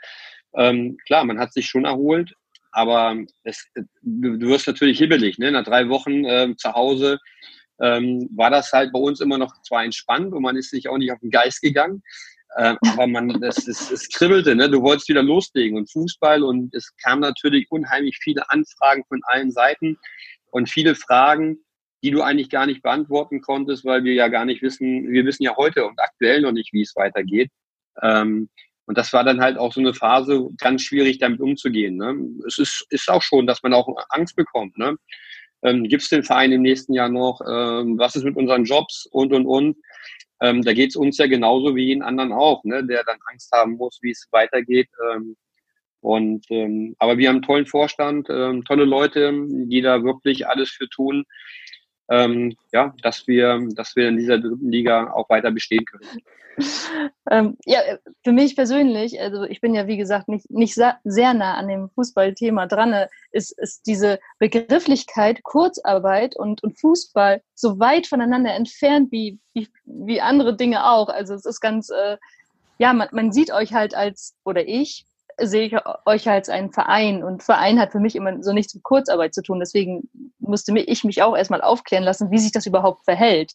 Ähm, 0.54 0.96
klar, 1.06 1.24
man 1.24 1.38
hat 1.38 1.52
sich 1.52 1.66
schon 1.66 1.84
erholt, 1.84 2.34
aber 2.72 3.16
es, 3.42 3.66
du, 3.74 4.38
du 4.38 4.48
wirst 4.48 4.66
natürlich 4.66 4.98
hibbelig. 4.98 5.38
Ne? 5.38 5.52
Nach 5.52 5.64
drei 5.64 5.88
Wochen 5.88 6.24
äh, 6.24 6.54
zu 6.56 6.72
Hause 6.72 7.18
ähm, 7.80 8.28
war 8.34 8.50
das 8.50 8.72
halt 8.72 8.92
bei 8.92 8.98
uns 8.98 9.20
immer 9.20 9.38
noch 9.38 9.60
zwar 9.62 9.84
entspannt 9.84 10.32
und 10.32 10.42
man 10.42 10.56
ist 10.56 10.70
sich 10.70 10.88
auch 10.88 10.98
nicht 10.98 11.12
auf 11.12 11.20
den 11.20 11.30
Geist 11.30 11.60
gegangen, 11.60 12.02
äh, 12.56 12.74
aber 12.88 13.06
man, 13.06 13.42
es, 13.42 13.66
es, 13.66 13.90
es 13.90 14.08
kribbelte, 14.08 14.54
ne? 14.54 14.70
du 14.70 14.82
wolltest 14.82 15.08
wieder 15.08 15.22
loslegen 15.22 15.76
und 15.76 15.90
Fußball 15.90 16.42
und 16.42 16.74
es 16.74 16.94
kamen 17.02 17.20
natürlich 17.20 17.66
unheimlich 17.70 18.18
viele 18.22 18.48
Anfragen 18.50 19.04
von 19.08 19.20
allen 19.24 19.50
Seiten 19.50 19.98
und 20.50 20.70
viele 20.70 20.94
Fragen, 20.94 21.58
die 22.02 22.10
du 22.10 22.22
eigentlich 22.22 22.50
gar 22.50 22.66
nicht 22.66 22.82
beantworten 22.82 23.40
konntest, 23.40 23.84
weil 23.84 24.04
wir 24.04 24.14
ja 24.14 24.28
gar 24.28 24.44
nicht 24.44 24.62
wissen, 24.62 25.10
wir 25.10 25.24
wissen 25.24 25.42
ja 25.42 25.56
heute 25.56 25.86
und 25.86 25.98
aktuell 25.98 26.42
noch 26.42 26.52
nicht, 26.52 26.72
wie 26.72 26.82
es 26.82 26.94
weitergeht. 26.96 27.50
Ähm, 28.02 28.50
und 28.86 28.98
das 28.98 29.12
war 29.12 29.24
dann 29.24 29.40
halt 29.40 29.56
auch 29.56 29.72
so 29.72 29.80
eine 29.80 29.94
Phase, 29.94 30.48
ganz 30.58 30.82
schwierig 30.82 31.18
damit 31.18 31.40
umzugehen. 31.40 31.96
Ne? 31.96 32.14
Es 32.46 32.58
ist, 32.58 32.86
ist 32.90 33.08
auch 33.08 33.22
schon, 33.22 33.46
dass 33.46 33.62
man 33.62 33.72
auch 33.72 33.88
Angst 34.10 34.36
bekommt. 34.36 34.76
Ne? 34.76 34.96
Ähm, 35.62 35.84
Gibt 35.84 36.02
es 36.02 36.10
den 36.10 36.22
Verein 36.22 36.52
im 36.52 36.62
nächsten 36.62 36.92
Jahr 36.92 37.08
noch? 37.08 37.40
Ähm, 37.40 37.98
was 37.98 38.14
ist 38.14 38.24
mit 38.24 38.36
unseren 38.36 38.64
Jobs? 38.64 39.06
Und, 39.10 39.32
und, 39.32 39.46
und. 39.46 39.76
Ähm, 40.44 40.62
da 40.62 40.72
geht 40.74 40.90
es 40.90 40.96
uns 40.96 41.16
ja 41.18 41.26
genauso 41.26 41.74
wie 41.74 41.86
jeden 41.86 42.02
anderen 42.02 42.32
auch, 42.32 42.62
ne? 42.64 42.84
der 42.84 43.02
dann 43.04 43.18
Angst 43.30 43.50
haben 43.52 43.76
muss, 43.76 43.98
wie 44.02 44.10
es 44.10 44.28
weitergeht. 44.30 44.88
Ähm, 45.10 45.36
und 46.00 46.44
ähm, 46.50 46.94
aber 46.98 47.16
wir 47.16 47.28
haben 47.28 47.36
einen 47.36 47.42
tollen 47.44 47.66
Vorstand, 47.66 48.28
ähm, 48.28 48.62
tolle 48.64 48.84
Leute, 48.84 49.32
die 49.48 49.80
da 49.80 50.04
wirklich 50.04 50.46
alles 50.46 50.68
für 50.68 50.86
tun, 50.90 51.24
ähm, 52.08 52.56
ja, 52.72 52.94
dass 53.02 53.26
wir, 53.26 53.66
dass 53.74 53.96
wir 53.96 54.08
in 54.08 54.16
dieser 54.16 54.38
dritten 54.38 54.70
Liga 54.70 55.12
auch 55.12 55.28
weiter 55.28 55.50
bestehen 55.50 55.84
können. 55.84 56.04
Ähm, 57.30 57.56
ja, 57.64 57.80
für 58.22 58.30
mich 58.30 58.54
persönlich, 58.54 59.20
also 59.20 59.42
ich 59.42 59.60
bin 59.60 59.74
ja 59.74 59.88
wie 59.88 59.96
gesagt 59.96 60.28
nicht, 60.28 60.48
nicht 60.50 60.74
sehr 60.74 61.34
nah 61.34 61.54
an 61.54 61.66
dem 61.66 61.88
Fußballthema 61.90 62.66
dran, 62.66 62.94
ist, 63.32 63.58
ist 63.58 63.86
diese 63.86 64.20
Begrifflichkeit 64.38 65.42
Kurzarbeit 65.42 66.36
und, 66.36 66.62
und 66.62 66.78
Fußball 66.78 67.42
so 67.54 67.80
weit 67.80 68.06
voneinander 68.06 68.54
entfernt 68.54 69.10
wie, 69.10 69.40
wie, 69.52 69.68
wie 69.84 70.20
andere 70.20 70.54
Dinge 70.56 70.86
auch. 70.86 71.08
Also 71.08 71.34
es 71.34 71.44
ist 71.44 71.60
ganz, 71.60 71.90
äh, 71.90 72.18
ja, 72.78 72.92
man, 72.92 73.08
man 73.12 73.32
sieht 73.32 73.50
euch 73.50 73.72
halt 73.72 73.94
als, 73.94 74.36
oder 74.44 74.68
ich 74.68 75.06
sehe 75.40 75.66
ich 75.66 75.74
euch 76.06 76.28
als 76.28 76.48
einen 76.48 76.72
Verein 76.72 77.22
und 77.24 77.42
Verein 77.42 77.78
hat 77.78 77.92
für 77.92 78.00
mich 78.00 78.16
immer 78.16 78.42
so 78.42 78.52
nichts 78.52 78.74
mit 78.74 78.84
Kurzarbeit 78.84 79.34
zu 79.34 79.42
tun. 79.42 79.60
Deswegen 79.60 80.08
musste 80.38 80.76
ich 80.78 81.04
mich 81.04 81.22
auch 81.22 81.36
erstmal 81.36 81.62
aufklären 81.62 82.04
lassen, 82.04 82.30
wie 82.30 82.38
sich 82.38 82.52
das 82.52 82.66
überhaupt 82.66 83.04
verhält. 83.04 83.52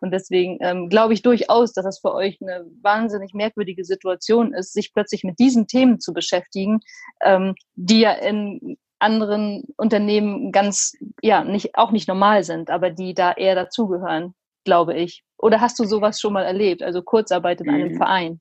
Und 0.00 0.12
deswegen 0.12 0.58
ähm, 0.60 0.88
glaube 0.88 1.12
ich 1.12 1.22
durchaus, 1.22 1.72
dass 1.72 1.84
das 1.84 2.00
für 2.00 2.14
euch 2.14 2.38
eine 2.40 2.64
wahnsinnig 2.82 3.34
merkwürdige 3.34 3.84
Situation 3.84 4.54
ist, 4.54 4.72
sich 4.72 4.94
plötzlich 4.94 5.24
mit 5.24 5.38
diesen 5.38 5.66
Themen 5.66 6.00
zu 6.00 6.12
beschäftigen, 6.12 6.80
ähm, 7.22 7.54
die 7.74 8.00
ja 8.00 8.12
in 8.12 8.78
anderen 8.98 9.64
Unternehmen 9.76 10.52
ganz, 10.52 10.94
ja, 11.22 11.44
nicht, 11.44 11.76
auch 11.76 11.90
nicht 11.90 12.08
normal 12.08 12.44
sind, 12.44 12.70
aber 12.70 12.90
die 12.90 13.14
da 13.14 13.32
eher 13.32 13.54
dazugehören, 13.54 14.34
glaube 14.64 14.94
ich. 14.94 15.22
Oder 15.38 15.60
hast 15.60 15.78
du 15.78 15.84
sowas 15.84 16.20
schon 16.20 16.32
mal 16.32 16.44
erlebt, 16.44 16.82
also 16.82 17.02
Kurzarbeit 17.02 17.60
in 17.60 17.70
einem 17.70 17.92
mhm. 17.92 17.96
Verein? 17.96 18.40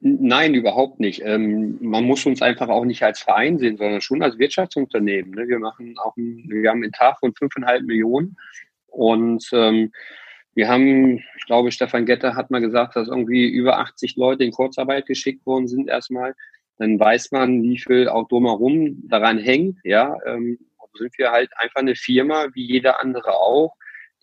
Nein, 0.00 0.54
überhaupt 0.54 1.00
nicht. 1.00 1.22
Ähm, 1.24 1.76
man 1.80 2.04
muss 2.04 2.24
uns 2.24 2.40
einfach 2.40 2.68
auch 2.68 2.84
nicht 2.84 3.02
als 3.02 3.20
Verein 3.20 3.58
sehen, 3.58 3.76
sondern 3.76 4.00
schon 4.00 4.22
als 4.22 4.38
Wirtschaftsunternehmen. 4.38 5.32
Ne? 5.32 5.48
Wir 5.48 5.58
machen 5.58 5.96
auch 5.98 6.16
ein, 6.16 6.44
wir 6.48 6.70
haben 6.70 6.82
einen 6.82 6.92
Tag 6.92 7.18
von 7.18 7.34
fünfeinhalb 7.34 7.82
Millionen 7.82 8.36
und 8.86 9.48
ähm, 9.52 9.92
wir 10.54 10.68
haben, 10.68 11.18
ich 11.18 11.46
glaube, 11.46 11.72
Stefan 11.72 12.06
Getter 12.06 12.34
hat 12.36 12.50
mal 12.50 12.60
gesagt, 12.60 12.96
dass 12.96 13.08
irgendwie 13.08 13.48
über 13.48 13.78
80 13.78 14.16
Leute 14.16 14.44
in 14.44 14.52
Kurzarbeit 14.52 15.06
geschickt 15.06 15.44
worden 15.46 15.68
sind 15.68 15.88
erstmal. 15.88 16.34
Dann 16.78 16.98
weiß 16.98 17.32
man, 17.32 17.62
wie 17.62 17.78
viel 17.78 18.08
auch 18.08 18.28
drumherum 18.28 19.08
daran 19.08 19.38
hängt. 19.38 19.78
Ja, 19.84 20.16
ähm, 20.26 20.58
sind 20.98 21.16
wir 21.18 21.30
halt 21.30 21.50
einfach 21.56 21.80
eine 21.80 21.96
Firma, 21.96 22.48
wie 22.54 22.66
jeder 22.66 23.00
andere 23.00 23.34
auch, 23.34 23.74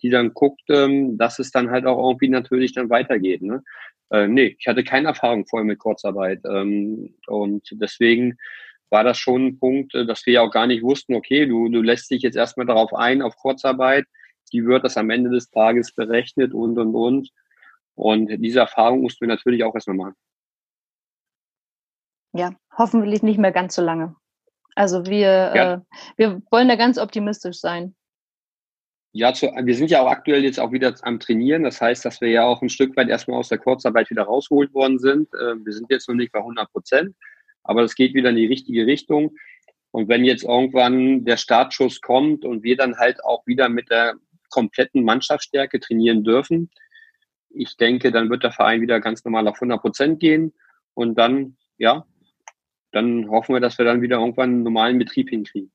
die 0.02 0.10
dann 0.10 0.34
guckt, 0.34 0.62
ähm, 0.68 1.18
dass 1.18 1.38
es 1.38 1.50
dann 1.50 1.70
halt 1.70 1.86
auch 1.86 1.98
irgendwie 2.08 2.28
natürlich 2.28 2.72
dann 2.72 2.90
weitergeht. 2.90 3.42
Ne? 3.42 3.62
Äh, 4.10 4.28
nee, 4.28 4.56
ich 4.58 4.66
hatte 4.66 4.84
keine 4.84 5.08
Erfahrung 5.08 5.46
vorher 5.46 5.64
mit 5.64 5.78
Kurzarbeit. 5.78 6.40
Ähm, 6.44 7.14
und 7.26 7.68
deswegen 7.72 8.36
war 8.90 9.04
das 9.04 9.18
schon 9.18 9.46
ein 9.46 9.58
Punkt, 9.58 9.94
äh, 9.94 10.06
dass 10.06 10.24
wir 10.26 10.34
ja 10.34 10.42
auch 10.42 10.50
gar 10.50 10.66
nicht 10.66 10.82
wussten, 10.82 11.14
okay, 11.14 11.46
du, 11.46 11.68
du 11.68 11.82
lässt 11.82 12.10
dich 12.10 12.22
jetzt 12.22 12.36
erstmal 12.36 12.66
darauf 12.66 12.94
ein, 12.94 13.22
auf 13.22 13.36
Kurzarbeit, 13.36 14.06
wie 14.52 14.64
wird 14.64 14.84
das 14.84 14.96
am 14.96 15.10
Ende 15.10 15.30
des 15.30 15.50
Tages 15.50 15.92
berechnet 15.92 16.54
und, 16.54 16.78
und, 16.78 16.94
und. 16.94 17.30
Und 17.94 18.28
diese 18.42 18.60
Erfahrung 18.60 19.00
mussten 19.00 19.22
wir 19.22 19.28
natürlich 19.28 19.64
auch 19.64 19.74
erstmal 19.74 19.96
machen. 19.96 20.14
Ja, 22.32 22.54
hoffentlich 22.76 23.22
nicht 23.22 23.38
mehr 23.38 23.52
ganz 23.52 23.74
so 23.74 23.82
lange. 23.82 24.14
Also 24.74 25.06
wir, 25.06 25.52
ja. 25.54 25.74
äh, 25.74 25.80
wir 26.16 26.42
wollen 26.50 26.68
da 26.68 26.76
ganz 26.76 26.98
optimistisch 26.98 27.58
sein. 27.58 27.96
Ja, 29.16 29.32
zu, 29.32 29.46
wir 29.46 29.74
sind 29.74 29.90
ja 29.90 30.02
auch 30.02 30.10
aktuell 30.10 30.44
jetzt 30.44 30.60
auch 30.60 30.72
wieder 30.72 30.94
am 31.00 31.18
Trainieren. 31.18 31.62
Das 31.62 31.80
heißt, 31.80 32.04
dass 32.04 32.20
wir 32.20 32.28
ja 32.28 32.44
auch 32.44 32.60
ein 32.60 32.68
Stück 32.68 32.94
weit 32.98 33.08
erstmal 33.08 33.38
aus 33.38 33.48
der 33.48 33.56
Kurzarbeit 33.56 34.10
wieder 34.10 34.24
rausgeholt 34.24 34.74
worden 34.74 34.98
sind. 34.98 35.32
Äh, 35.32 35.54
wir 35.64 35.72
sind 35.72 35.90
jetzt 35.90 36.06
noch 36.06 36.14
nicht 36.14 36.32
bei 36.32 36.40
100 36.40 36.70
Prozent, 36.70 37.16
aber 37.62 37.80
das 37.80 37.94
geht 37.94 38.12
wieder 38.12 38.28
in 38.28 38.36
die 38.36 38.46
richtige 38.46 38.84
Richtung. 38.84 39.34
Und 39.90 40.08
wenn 40.08 40.26
jetzt 40.26 40.44
irgendwann 40.44 41.24
der 41.24 41.38
Startschuss 41.38 42.02
kommt 42.02 42.44
und 42.44 42.62
wir 42.62 42.76
dann 42.76 42.98
halt 42.98 43.24
auch 43.24 43.46
wieder 43.46 43.70
mit 43.70 43.88
der 43.88 44.16
kompletten 44.50 45.02
Mannschaftsstärke 45.02 45.80
trainieren 45.80 46.22
dürfen, 46.22 46.70
ich 47.48 47.74
denke, 47.78 48.12
dann 48.12 48.28
wird 48.28 48.42
der 48.42 48.52
Verein 48.52 48.82
wieder 48.82 49.00
ganz 49.00 49.24
normal 49.24 49.48
auf 49.48 49.56
100 49.56 49.80
Prozent 49.80 50.20
gehen 50.20 50.52
und 50.92 51.16
dann, 51.16 51.56
ja, 51.78 52.04
dann 52.92 53.30
hoffen 53.30 53.54
wir, 53.54 53.60
dass 53.60 53.78
wir 53.78 53.86
dann 53.86 54.02
wieder 54.02 54.18
irgendwann 54.18 54.50
einen 54.50 54.62
normalen 54.62 54.98
Betrieb 54.98 55.30
hinkriegen. 55.30 55.72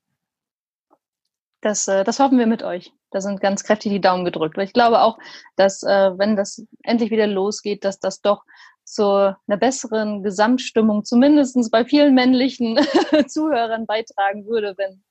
Das, 1.62 1.88
äh, 1.88 2.04
das 2.04 2.20
hoffen 2.20 2.40
wir 2.40 2.48
mit 2.48 2.64
euch. 2.64 2.92
Da 3.12 3.22
sind 3.22 3.42
ganz 3.42 3.64
kräftig 3.64 3.92
die 3.92 4.02
Daumen 4.02 4.26
gedrückt. 4.26 4.58
Weil 4.58 4.66
ich 4.66 4.74
glaube 4.74 5.02
auch, 5.02 5.18
dass 5.56 5.84
äh, 5.84 6.18
wenn 6.18 6.36
das 6.36 6.66
endlich 6.84 7.12
wieder 7.12 7.28
losgeht, 7.28 7.84
dass 7.86 8.00
das 8.00 8.22
doch 8.22 8.44
zu 8.84 9.06
einer 9.06 9.58
besseren 9.58 10.24
Gesamtstimmung, 10.24 11.06
zumindest 11.06 11.72
bei 11.72 11.86
vielen 11.86 12.14
männlichen 12.14 12.78
Zuhörern 13.28 13.86
beitragen 13.86 14.46
würde, 14.48 14.74
wenn 14.78 15.04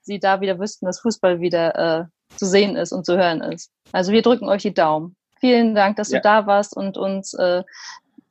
sie 0.00 0.18
da 0.18 0.40
wieder 0.40 0.58
wüssten, 0.58 0.86
dass 0.86 1.00
Fußball 1.00 1.40
wieder 1.40 1.74
äh, 1.74 2.04
zu 2.36 2.46
sehen 2.46 2.76
ist 2.76 2.92
und 2.92 3.04
zu 3.04 3.16
hören 3.16 3.40
ist. 3.40 3.70
Also 3.92 4.12
wir 4.12 4.22
drücken 4.22 4.48
euch 4.48 4.62
die 4.62 4.74
Daumen. 4.74 5.16
Vielen 5.38 5.74
Dank, 5.74 5.96
dass 5.96 6.10
ja. 6.10 6.18
du 6.18 6.22
da 6.22 6.46
warst 6.46 6.76
und 6.76 6.96
uns 6.96 7.34
äh, 7.34 7.62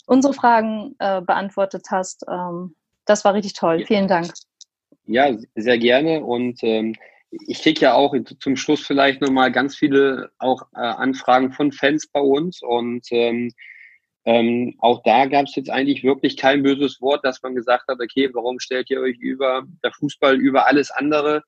unsere 0.08 0.34
Fragen 0.34 0.96
äh, 1.00 1.22
beantwortet 1.22 1.86
hast. 1.92 2.26
Ähm, 2.28 2.76
das 3.06 3.24
war 3.26 3.34
richtig 3.34 3.54
toll. 3.54 3.82
Ja. 3.82 3.86
Vielen 3.86 4.08
Dank. 4.08 4.34
Ja, 5.06 5.30
sehr 5.56 5.78
gerne. 5.78 6.26
Und 6.26 6.64
ähm, 6.64 6.96
ich 7.32 7.62
kriege 7.62 7.82
ja 7.82 7.94
auch 7.94 8.16
zum 8.40 8.56
Schluss 8.56 8.86
vielleicht 8.86 9.22
nochmal 9.22 9.52
ganz 9.52 9.76
viele 9.76 10.32
auch 10.38 10.64
äh, 10.76 10.80
Anfragen 10.80 11.52
von 11.52 11.72
Fans 11.72 12.08
bei 12.08 12.20
uns. 12.20 12.62
Und 12.62 13.06
ähm, 13.12 13.52
ähm, 14.26 14.76
auch 14.80 15.04
da 15.04 15.26
gab 15.26 15.46
es 15.46 15.56
jetzt 15.56 15.70
eigentlich 15.70 16.04
wirklich 16.04 16.38
kein 16.38 16.64
böses 16.64 17.02
Wort, 17.02 17.24
dass 17.24 17.42
man 17.44 17.56
gesagt 17.56 17.88
hat, 17.88 18.00
okay, 18.02 18.30
warum 18.34 18.60
stellt 18.60 18.90
ihr 18.90 19.02
euch 19.02 19.18
über 19.18 19.64
der 19.84 19.92
Fußball 19.92 20.36
über 20.36 20.68
alles 20.68 20.92
andere, 20.92 21.44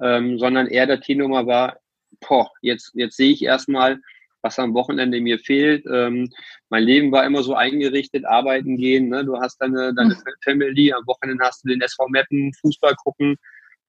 ähm, 0.00 0.38
sondern 0.38 0.66
eher 0.66 0.86
der 0.86 1.00
T-Nummer 1.00 1.46
war, 1.46 1.78
boah, 2.26 2.50
jetzt, 2.62 2.92
jetzt 2.94 3.16
sehe 3.16 3.32
ich 3.32 3.42
erstmal, 3.42 3.98
was 4.42 4.58
am 4.58 4.74
Wochenende 4.74 5.20
mir 5.20 5.38
fehlt. 5.38 5.84
Ähm, 5.92 6.30
mein 6.70 6.84
Leben 6.84 7.12
war 7.12 7.24
immer 7.24 7.42
so 7.42 7.54
eingerichtet, 7.54 8.24
arbeiten 8.24 8.76
gehen, 8.76 9.08
ne? 9.08 9.24
du 9.24 9.38
hast 9.38 9.58
deine, 9.58 9.92
deine 9.94 10.14
mhm. 10.14 10.22
Family, 10.44 10.92
am 10.92 11.06
Wochenende 11.06 11.44
hast 11.44 11.64
du 11.64 11.68
den 11.68 11.80
SV 11.80 12.08
Meppen, 12.08 12.52
Fußball 12.60 12.94
gucken. 12.96 13.36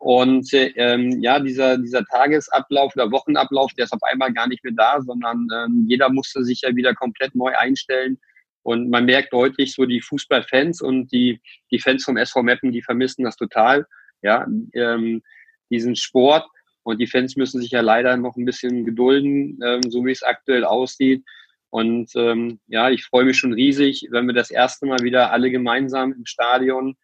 Und 0.01 0.49
ähm, 0.53 1.21
ja, 1.21 1.39
dieser, 1.39 1.77
dieser 1.77 2.03
Tagesablauf 2.05 2.95
oder 2.95 3.11
Wochenablauf, 3.11 3.71
der 3.73 3.85
ist 3.85 3.93
auf 3.93 4.01
einmal 4.01 4.33
gar 4.33 4.47
nicht 4.47 4.63
mehr 4.63 4.73
da, 4.75 4.99
sondern 4.99 5.47
ähm, 5.55 5.85
jeder 5.87 6.09
musste 6.09 6.43
sich 6.43 6.61
ja 6.61 6.75
wieder 6.75 6.95
komplett 6.95 7.35
neu 7.35 7.55
einstellen. 7.55 8.19
Und 8.63 8.89
man 8.89 9.05
merkt 9.05 9.31
deutlich 9.31 9.75
so 9.75 9.85
die 9.85 10.01
Fußballfans 10.01 10.81
und 10.81 11.11
die, 11.11 11.39
die 11.69 11.77
Fans 11.77 12.03
vom 12.03 12.17
SV 12.17 12.41
Meppen, 12.41 12.71
die 12.71 12.81
vermissen 12.81 13.25
das 13.25 13.35
total. 13.35 13.85
Ja, 14.23 14.47
ähm, 14.73 15.21
diesen 15.69 15.95
Sport. 15.95 16.47
Und 16.81 16.97
die 16.97 17.05
Fans 17.05 17.35
müssen 17.35 17.61
sich 17.61 17.69
ja 17.69 17.81
leider 17.81 18.17
noch 18.17 18.35
ein 18.37 18.45
bisschen 18.45 18.85
gedulden, 18.85 19.59
ähm, 19.63 19.81
so 19.87 20.03
wie 20.03 20.11
es 20.11 20.23
aktuell 20.23 20.65
aussieht. 20.65 21.23
Und 21.69 22.09
ähm, 22.15 22.59
ja, 22.65 22.89
ich 22.89 23.05
freue 23.05 23.25
mich 23.25 23.37
schon 23.37 23.53
riesig, 23.53 24.07
wenn 24.09 24.25
wir 24.25 24.33
das 24.33 24.49
erste 24.49 24.87
Mal 24.87 25.03
wieder 25.03 25.31
alle 25.31 25.51
gemeinsam 25.51 26.11
im 26.11 26.25
Stadion 26.25 26.97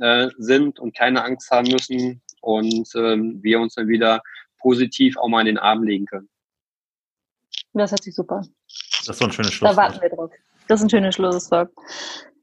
äh, 0.00 0.30
sind 0.36 0.80
und 0.80 0.96
keine 0.96 1.22
Angst 1.22 1.48
haben 1.52 1.70
müssen 1.70 2.20
und 2.40 2.88
ähm, 2.94 3.38
wir 3.42 3.60
uns 3.60 3.74
dann 3.74 3.88
wieder 3.88 4.22
positiv 4.60 5.16
auch 5.18 5.28
mal 5.28 5.40
in 5.40 5.46
den 5.46 5.58
Arm 5.58 5.82
legen 5.82 6.06
können. 6.06 6.28
Das 7.72 7.90
hört 7.90 8.02
sich 8.02 8.14
super. 8.14 8.42
Das 9.06 9.08
ist 9.08 9.18
so 9.18 9.24
ein 9.24 9.32
schönes 9.32 9.52
Schlusswort. 9.52 9.78
Da 9.78 9.82
warten 9.82 10.02
wir 10.02 10.08
drauf. 10.10 10.30
Das 10.68 10.80
ist 10.80 10.86
ein 10.86 10.90
schönes 10.90 11.14
Schlusswort. 11.14 11.70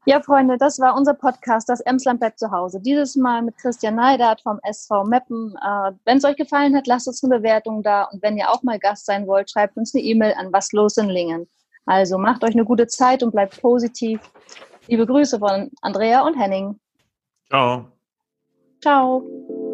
Ja, 0.06 0.22
Freunde, 0.22 0.56
das 0.56 0.78
war 0.78 0.96
unser 0.96 1.12
Podcast, 1.12 1.68
das 1.68 1.80
Emsland 1.80 2.20
bleibt 2.20 2.38
zu 2.38 2.50
Hause. 2.50 2.80
Dieses 2.80 3.14
Mal 3.14 3.42
mit 3.42 3.58
Christian 3.58 3.96
Neidert 3.96 4.40
vom 4.40 4.58
SV 4.62 5.04
Meppen. 5.04 5.54
Äh, 5.62 5.92
wenn 6.06 6.16
es 6.16 6.24
euch 6.24 6.36
gefallen 6.36 6.74
hat, 6.74 6.86
lasst 6.86 7.08
uns 7.08 7.22
eine 7.22 7.36
Bewertung 7.36 7.82
da. 7.82 8.04
Und 8.04 8.22
wenn 8.22 8.38
ihr 8.38 8.50
auch 8.50 8.62
mal 8.62 8.78
Gast 8.78 9.04
sein 9.04 9.26
wollt, 9.26 9.50
schreibt 9.50 9.76
uns 9.76 9.94
eine 9.94 10.02
E-Mail 10.02 10.34
an 10.38 10.52
was 10.52 10.72
los 10.72 10.96
in 10.96 11.10
Lingen. 11.10 11.46
Also 11.84 12.16
macht 12.16 12.42
euch 12.42 12.54
eine 12.54 12.64
gute 12.64 12.86
Zeit 12.86 13.22
und 13.22 13.32
bleibt 13.32 13.60
positiv. 13.60 14.20
Liebe 14.86 15.06
Grüße 15.06 15.38
von 15.38 15.70
Andrea 15.82 16.22
und 16.22 16.38
Henning. 16.38 16.80
Ciao. 17.50 17.92
Ciao. 18.80 19.67